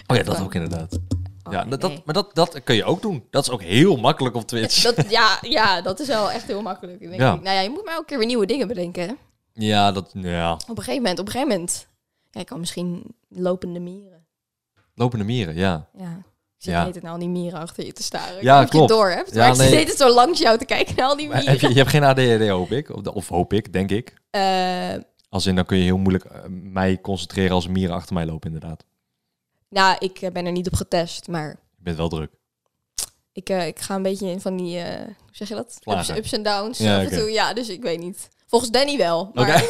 [0.07, 0.99] Oh ja, dat ook inderdaad.
[1.43, 2.01] Oh, Ja, dat, dat, nee.
[2.05, 3.23] maar dat, dat kun je ook doen.
[3.29, 4.81] Dat is ook heel makkelijk op Twitch.
[4.81, 6.99] Dat, ja, ja, dat is wel echt heel makkelijk.
[6.99, 7.33] Denk Ja.
[7.33, 7.41] ik.
[7.41, 9.17] Nou ja, je moet maar elke keer weer nieuwe dingen bedenken.
[9.57, 10.53] Ja, dat, ja.
[10.53, 11.87] Op een gegeven moment, op een gegeven moment.
[12.31, 14.25] Ik kan misschien lopende mieren.
[14.95, 15.89] Lopende mieren, ja.
[15.97, 16.17] Ja.
[16.57, 16.85] Ik zit Ja.
[16.85, 18.37] het nou al die mieren achter je te staren.
[18.37, 18.73] Ik Ja, of klopt.
[18.89, 19.33] je het door hebt.
[19.33, 19.69] Ja, maar ik nee.
[19.79, 21.49] zit het zo langs jou te kijken naar al die mieren.
[21.49, 22.89] heb je, je hebt geen ADHD, hoop ik.
[22.89, 24.13] Of, of hoop ik, denk ik.
[24.29, 24.93] Eh,
[25.29, 28.25] Als in, dan kun je heel moeilijk eh, mij concentreren als er mieren achter mij
[28.25, 28.83] lopen, inderdaad.
[29.69, 31.47] nou, ik eh, ben er niet op getest, maar
[31.77, 32.31] Je bent wel druk.
[33.31, 35.79] ik, ik ga een beetje in van die, hoe zeg je dat?
[35.83, 37.31] Ups, ups en downs Ja, af en toe.
[37.31, 38.27] Ja, dus ik weet niet.
[38.47, 39.47] Volgens Danny wel, maar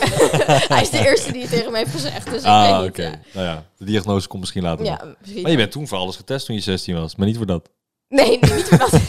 [0.67, 2.29] hij is de eerste die het tegen me heeft gezegd.
[2.31, 3.03] Dus Ah, oké.
[3.03, 3.19] Ja.
[3.33, 4.85] Nou ja, de diagnose komt misschien later.
[4.85, 5.41] Ja, misschien.
[5.41, 7.69] Maar je bent toen voor alles getest toen je 16 was, maar niet voor dat.
[8.09, 8.91] Nee, nee, niet voor dat.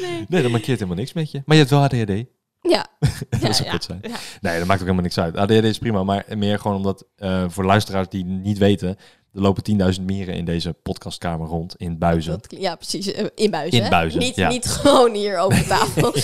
[0.00, 0.24] nee.
[0.28, 1.42] Nee, dat markeert helemaal niks met je.
[1.44, 2.24] Maar je hebt wel ADHD.
[2.60, 2.86] Ja.
[3.30, 3.80] dat Ja, zou ja.
[3.80, 3.98] zijn.
[4.02, 4.16] Ja.
[4.40, 5.36] Nee, dat maakt ook helemaal niks uit.
[5.36, 8.96] ADHD is prima, maar meer gewoon omdat eh, voor luisteraars die niet weten,
[9.34, 12.32] er lopen 10.000 mieren in deze podcastkamer rond in buizen.
[12.32, 13.12] Dat ja, precies.
[13.12, 13.82] eh, In buizen.
[13.84, 14.48] In buizen, Niet, ja.
[14.48, 16.14] niet gewoon hier over tafel.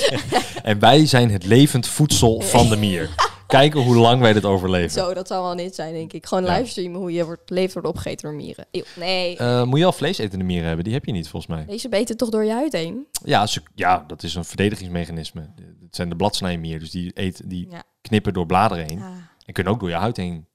[0.62, 3.10] En wij zijn het levend voedsel van de mier.
[3.46, 4.90] Kijken hoe lang wij dit overleven.
[4.90, 6.26] Zo, dat zou wel niet zijn, denk ik.
[6.26, 6.56] Gewoon Ja.
[6.56, 8.66] livestreamen hoe je wordt, leeft wordt opgegeten door mieren.
[8.70, 9.36] Eeuw, nee.
[9.36, 10.84] Eh, moet je al vleesetende mieren hebben?
[10.84, 11.64] Die heb je niet, volgens mij.
[11.66, 13.06] Deze beten toch door je huid heen?
[13.24, 15.40] Ja, ze, ja dat is een verdedigingsmechanisme.
[15.84, 17.82] Het zijn de bladsnijmieren, dus die, eten, die Ja.
[18.02, 18.98] knippen door bladeren heen.
[18.98, 19.06] Ah.
[19.44, 20.46] En kunnen ook door je huid heen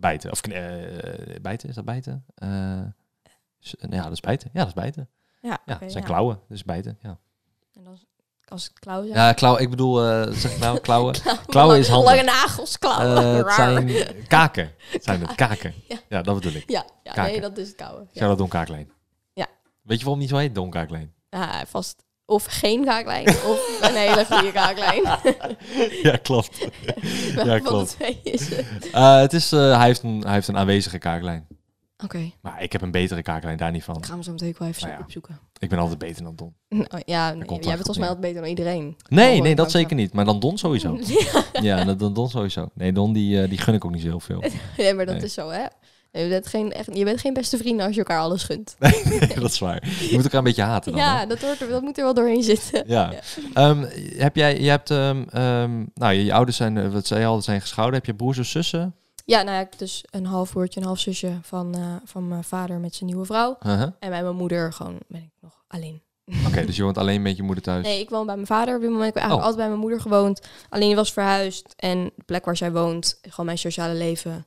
[0.00, 0.30] bijten.
[0.30, 2.24] Of eh, bijten, is dat bijten?
[2.34, 2.48] Eh,
[3.90, 4.50] ja, dat is bijten.
[4.52, 5.08] Ja, dat is bijten.
[5.40, 6.00] Ja, zijn ja.
[6.00, 6.98] klauwen, dus bijten.
[7.02, 7.18] Ja,
[7.74, 7.98] En dan,
[8.44, 9.18] als het klauwen zijn.
[9.18, 11.14] ja klauw, ik bedoel, eh zeg ik nou klauwen?
[11.46, 12.10] klauwen is handen.
[12.10, 13.36] Lange nagels, klauwen.
[13.36, 13.86] Het zijn
[14.26, 14.72] kaken.
[14.90, 15.74] Het zijn het kaken.
[16.08, 16.22] Ja.
[16.22, 16.70] Dat bedoel ik.
[16.70, 18.02] Ja, ja nee, dat is het kauwen.
[18.02, 18.18] Ja.
[18.18, 18.90] Shout-out Don Kaaklijn.
[19.32, 19.46] Ja.
[19.82, 21.14] Weet je waarom niet zo heet Don Kaaklijn?
[21.30, 25.02] Ja, vast of geen kaaklijn of een hele goede kaaklijn.
[26.02, 26.58] ja, klopt.
[27.34, 27.96] Van klopt.
[28.22, 28.90] is het?
[28.92, 31.46] Eh, het is, eh, hij, heeft een, hij heeft een aanwezige kaaklijn.
[32.04, 33.96] Oké, Maar ik heb een betere kaaklijn, daar niet van.
[33.96, 35.04] ik ga hem zo meteen wel even Nou ja.
[35.04, 35.38] opzoeken.
[35.58, 36.54] Ik ben altijd beter dan Don.
[36.68, 38.96] Nou, ja, nee, jij bent volgens mij altijd beter dan iedereen.
[39.08, 40.12] Nee, Oh, nee, dat zeker niet.
[40.12, 40.98] Maar dan Don sowieso.
[41.52, 42.68] Ja, Ja, dan- Don sowieso.
[42.74, 44.42] Nee, Don die, eh, die gun ik ook niet zo heel veel.
[44.76, 45.24] nee, maar dat Nee.
[45.24, 45.64] is zo, hè?
[46.12, 48.76] Je bent, geen, echt, je bent geen beste vrienden als je elkaar alles gunt.
[48.78, 49.88] Nee, dat is waar.
[50.00, 51.00] Je moet elkaar een beetje haten dan.
[51.00, 51.26] ja, hè?
[51.26, 52.84] dat, hoort er, dat moet er wel doorheen zitten.
[52.86, 53.10] Ja.
[53.12, 53.20] Ja.
[53.54, 53.84] Ehm,
[54.16, 57.26] heb jij, je hebt, ehm, ehm, nou, je, je ouders zijn, eh, wat zei je
[57.26, 57.94] al, zijn gescheiden.
[57.94, 58.94] Heb je broers of zussen?
[59.24, 62.28] Ja, nou ja, ik heb dus een half broertje, een half zusje van, eh, van
[62.28, 63.56] mijn vader met zijn nieuwe vrouw.
[63.62, 63.82] Uh-huh.
[63.82, 66.02] En bij mijn moeder gewoon ben ik nog alleen.
[66.46, 67.84] Oké, dus je woont alleen met je moeder thuis.
[67.84, 69.08] Nee, ik woon bij mijn vader op dit moment.
[69.08, 69.48] Ik heb eigenlijk Oh.
[69.50, 70.40] altijd bij mijn moeder gewoond.
[70.68, 71.74] Alleen was verhuisd.
[71.76, 74.46] En de plek waar zij woont, gewoon mijn sociale leven,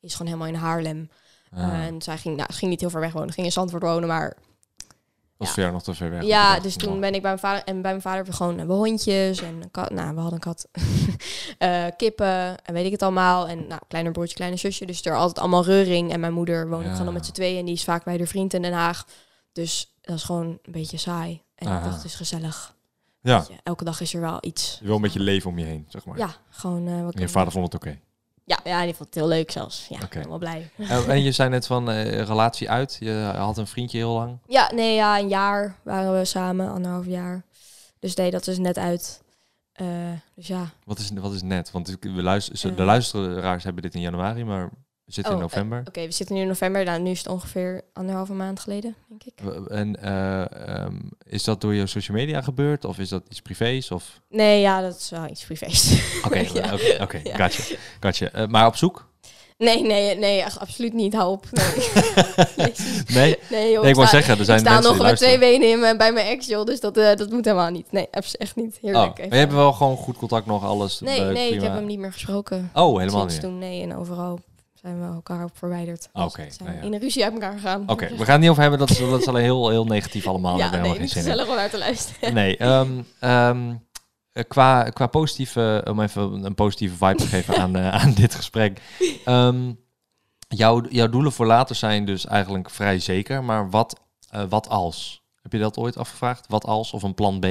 [0.00, 1.10] is gewoon helemaal in Haarlem.
[1.54, 3.32] Ah, En zij ging, nou, ging niet heel ver weg wonen.
[3.32, 4.36] Ging in Zandvoort wonen, maar
[5.38, 5.52] is ja.
[5.52, 6.22] ver nog te ver weg.
[6.24, 8.58] Ja, dus toen ben ik bij mijn vader en bij mijn vader hebben we gewoon
[8.58, 9.90] hebben we hondjes en een kat.
[9.90, 10.68] Nou, we hadden een kat,
[11.58, 13.48] Eh, kippen en weet ik het allemaal.
[13.48, 14.86] En nou, kleiner broertje, kleine zusje.
[14.86, 16.12] Dus er altijd allemaal reuring.
[16.12, 16.96] En mijn moeder woont ook Ja.
[16.96, 19.06] gewoon met z'n tweeën en die is vaak bij de vriend in Den Haag.
[19.52, 21.42] Dus dat is gewoon een beetje saai.
[21.54, 22.76] En ik dacht, het is gezellig.
[23.22, 24.76] Ja, je, elke dag is er wel iets.
[24.80, 26.18] je wil een beetje leven om je heen, zeg maar.
[26.18, 27.14] Ja, gewoon eh, wat.
[27.14, 27.98] En je vader vond het oké.
[28.48, 29.86] Ja, ja, die vond het heel leuk zelfs.
[29.88, 30.16] Ja, Oké.
[30.18, 30.70] helemaal blij.
[30.76, 32.96] En, en je zei net van eh, relatie uit.
[33.00, 34.38] Je had een vriendje heel lang.
[34.46, 37.42] Ja, nee, ja, een jaar waren we samen, anderhalf jaar.
[37.98, 39.22] Dus nee, dat is net uit.
[39.72, 39.86] Eh,
[40.34, 40.70] dus ja.
[40.84, 41.70] Wat is, wat is net?
[41.70, 42.86] Want we luisteren, de Eh.
[42.86, 44.70] luisteraars hebben dit in januari, maar
[45.08, 45.82] we zitten in Oh, november.
[45.88, 46.84] Oké, we zitten nu in november.
[46.84, 49.66] Nou, nu is het ongeveer anderhalve maand geleden, denk ik.
[49.68, 52.84] En eh, ehm, is dat door je social media gebeurd?
[52.84, 53.90] Of is dat iets privés?
[53.90, 54.20] Of...
[54.28, 55.92] Nee, ja, dat is wel iets privés.
[56.26, 56.46] Oké,
[57.00, 57.76] oké, gotcha.
[58.00, 58.30] gotcha.
[58.30, 59.06] Eh, maar op zoek?
[59.58, 61.14] Nee, nee, nee, echt absoluut niet.
[61.14, 61.46] Hou op.
[62.56, 62.72] Nee.
[63.06, 63.38] Nee?
[63.50, 63.80] nee joh.
[63.80, 65.80] Nee, ik wou sta- zeggen, er zijn ik sta mensen nog met twee benen in
[65.80, 66.64] mijn, bij mijn ex, joh.
[66.64, 67.92] Dus dat, eh, dat moet helemaal niet.
[67.92, 68.74] Nee, echt niet.
[68.74, 69.06] Oh, Heerlijk.
[69.06, 69.30] maar even.
[69.36, 72.12] je hebt wel gewoon goed contact nog, alles Nee, nee, ik heb hem niet meer
[72.12, 72.70] gesproken.
[72.74, 73.42] Oh, helemaal Sinds niet.
[73.42, 73.82] toen, nee.
[73.82, 74.38] En overal
[74.80, 76.08] zijn we elkaar op verwijderd.
[76.12, 76.82] Dus oké, zijn nou ja.
[76.82, 77.82] in een ruzie uit elkaar gegaan.
[77.86, 80.26] Oké, we gaan het niet over hebben, dat is, dat is alleen heel, heel negatief
[80.26, 80.58] allemaal.
[80.58, 82.34] Ja, nee, niet gezellig om naar te luisteren.
[82.34, 82.56] Nee,
[84.38, 88.34] eh, qua, qua positieve, om even een positieve vibe te geven aan, eh, aan dit
[88.34, 88.80] gesprek.
[89.24, 89.72] Ehm,
[90.48, 94.00] jouw, jouw doelen voor later zijn dus eigenlijk vrij zeker, maar wat,
[94.30, 95.22] eh, wat als?
[95.42, 96.46] Heb je dat ooit afgevraagd?
[96.48, 97.46] Wat als of een plan B?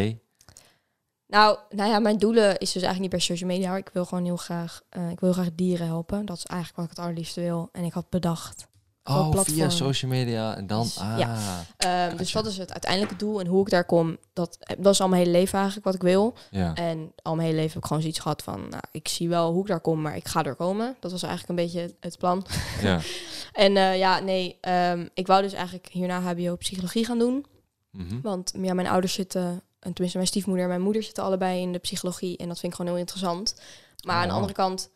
[1.28, 3.75] Nou, nou ja, mijn doelen is dus eigenlijk niet per social media.
[3.75, 6.25] Ik wil gewoon heel graag, eh, ik wil heel graag dieren helpen.
[6.25, 7.69] Dat is eigenlijk wat ik het allerliefste wil.
[7.71, 8.67] En ik had bedacht.
[9.03, 9.57] Oh, platform.
[9.57, 10.84] via social media en dan...
[10.84, 11.38] Dus, ah, ja.
[11.78, 14.17] Ehm, dus wat is het uiteindelijke doel en hoe ik daar kom?
[14.34, 16.34] Dat, dat is al mijn hele leven eigenlijk wat ik wil.
[16.51, 16.75] ja.
[16.75, 19.51] En al mijn hele leven heb ik gewoon zoiets gehad van, nou, ik zie wel
[19.51, 20.95] hoe ik daar kom, maar ik ga er komen.
[20.99, 22.45] Dat was eigenlijk een beetje het plan.
[22.82, 22.99] ja.
[23.51, 27.45] En eh, ja, nee, ehm, ik wou dus eigenlijk hierna HBO psychologie gaan doen.
[27.91, 28.21] Mhm.
[28.21, 31.71] Want ja, mijn ouders zitten, en tenminste mijn stiefmoeder en mijn moeder zitten allebei in
[31.71, 32.38] de psychologie.
[32.38, 33.61] En dat vind ik gewoon heel interessant.
[34.05, 34.89] Maar aan de andere kant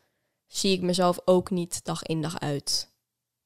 [0.48, 2.90] zie ik mezelf ook niet dag in dag uit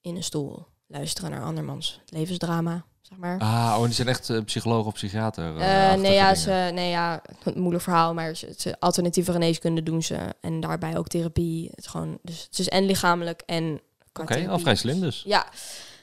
[0.02, 3.40] in een stoel luisteren naar andermans levensdrama, zeg maar.
[3.40, 5.58] Ah, oh, die zijn echt eh, psycholoog of psychiater?
[5.58, 6.38] Eh, eh, nee, ja, dingen.
[6.38, 10.18] ze, nee, ja, het moeilijk verhaal, maar ze, ze- alternatieve geneeskunde doen ze.
[10.42, 11.68] En daarbij ook therapie.
[11.70, 13.82] Het is gewoon, dus het is en lichamelijk en
[14.20, 15.24] Oké, al vrij slim dus.
[15.28, 15.48] Ja.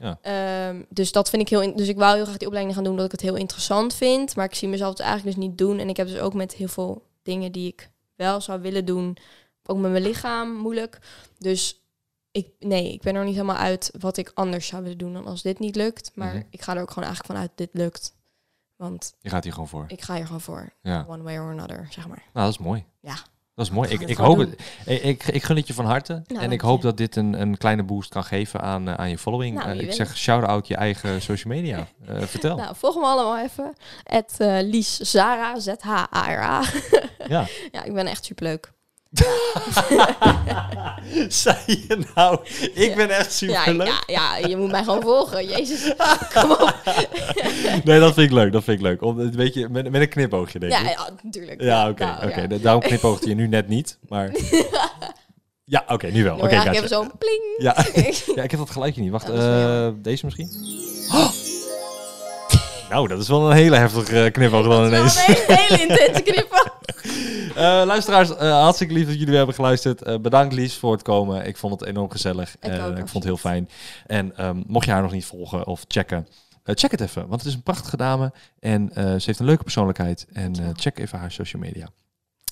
[0.00, 0.18] Ja.
[0.22, 1.62] Ehm, dus dat vind ik heel.
[1.62, 3.94] in- Dus ik wou heel graag die opleiding gaan doen omdat ik het heel interessant
[3.94, 4.36] vind.
[4.36, 5.78] Maar ik zie mezelf het eigenlijk dus niet doen.
[5.78, 9.16] En ik heb dus ook met heel veel dingen die ik wel zou willen doen.
[9.64, 10.98] Ook met mijn lichaam moeilijk.
[11.38, 11.80] Dus
[12.30, 15.26] ik, nee, ik ben er niet helemaal uit wat ik anders zou willen doen dan
[15.26, 16.10] als dit niet lukt.
[16.14, 16.42] Maar Mhm.
[16.50, 18.14] ik ga er ook gewoon eigenlijk vanuit dit lukt.
[18.76, 19.84] Want Je gaat hier gewoon voor.
[19.88, 20.72] ik ga hier gewoon voor.
[20.82, 21.04] Ja.
[21.08, 22.22] One way or another, zeg maar.
[22.32, 22.84] Nou, dat is mooi.
[23.00, 23.14] Ja.
[23.54, 23.88] Dat is mooi.
[23.90, 24.62] Ik, ik hoop het.
[24.86, 26.12] Ik, ik, gun het je van harte.
[26.12, 29.10] en dank ik hoop dat dit een, een kleine boost kan geven aan, eh, aan
[29.10, 29.56] je following.
[29.56, 31.86] Nou, Eh, ik zeg shout-out je eigen social media.
[32.06, 32.56] Eh, vertel.
[32.56, 33.72] Nou, volg me allemaal even.
[34.02, 36.62] Het Lies Zara, Z-H-A-R-A.
[37.28, 37.46] Ja.
[37.72, 38.72] ja, ik ben echt superleuk.
[41.28, 42.38] Zei je nou?
[42.74, 43.86] Ik ben echt superleuk.
[43.86, 45.46] ja, ja, je moet mij gewoon volgen.
[45.46, 45.92] Jezus,
[46.34, 46.74] kom op.
[47.84, 48.52] Nee, dat vind ik leuk.
[48.52, 49.02] Dat vind ik leuk.
[49.02, 50.78] Om, een beetje, met, met een knipoogje, denk ik.
[50.88, 51.62] ja, natuurlijk.
[51.62, 52.04] Ja, oké.
[52.04, 52.40] Nou, oké.
[52.40, 52.46] ja.
[52.46, 53.98] Da- Daarom knipoogde je nu net niet.
[54.08, 54.30] Maar
[55.64, 56.36] ja, oké, nu wel.
[56.36, 57.42] Nou Oké, ik heb zo'n pling.
[57.58, 57.76] Ja.
[58.34, 59.10] ja, ik heb dat geluidje niet.
[59.10, 60.50] Wacht, eh, deze misschien?
[61.14, 61.30] Oh!
[62.92, 65.26] Nou, dat is wel een hele heftige eh, knipoog dan Dat is ineens.
[65.26, 66.72] wel een hele, hele intense knippen.
[67.54, 70.02] Eh, luisteraars, eh, hartstikke lief dat jullie weer hebben geluisterd.
[70.02, 71.46] Eh, bedankt Lies voor het komen.
[71.46, 72.56] Ik vond het enorm gezellig.
[72.60, 73.68] Ik ook, ik vond het heel fijn.
[74.06, 76.26] En ehm, mocht je haar nog niet volgen of checken,
[76.64, 77.22] check het even.
[77.28, 80.26] Want het is een prachtige dame en eh, ze heeft een leuke persoonlijkheid.
[80.32, 81.88] En eh, check even haar social media.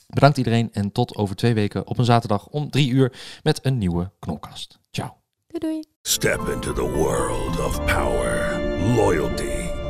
[0.06, 3.12] Bedankt iedereen en tot over twee weken op een zaterdag om drie uur
[3.42, 4.78] met een nieuwe Knolkast.
[4.90, 5.16] Ciao.
[5.46, 5.84] Doei doei.
[6.02, 8.60] Step into the world of power,
[8.96, 9.59] loyalty,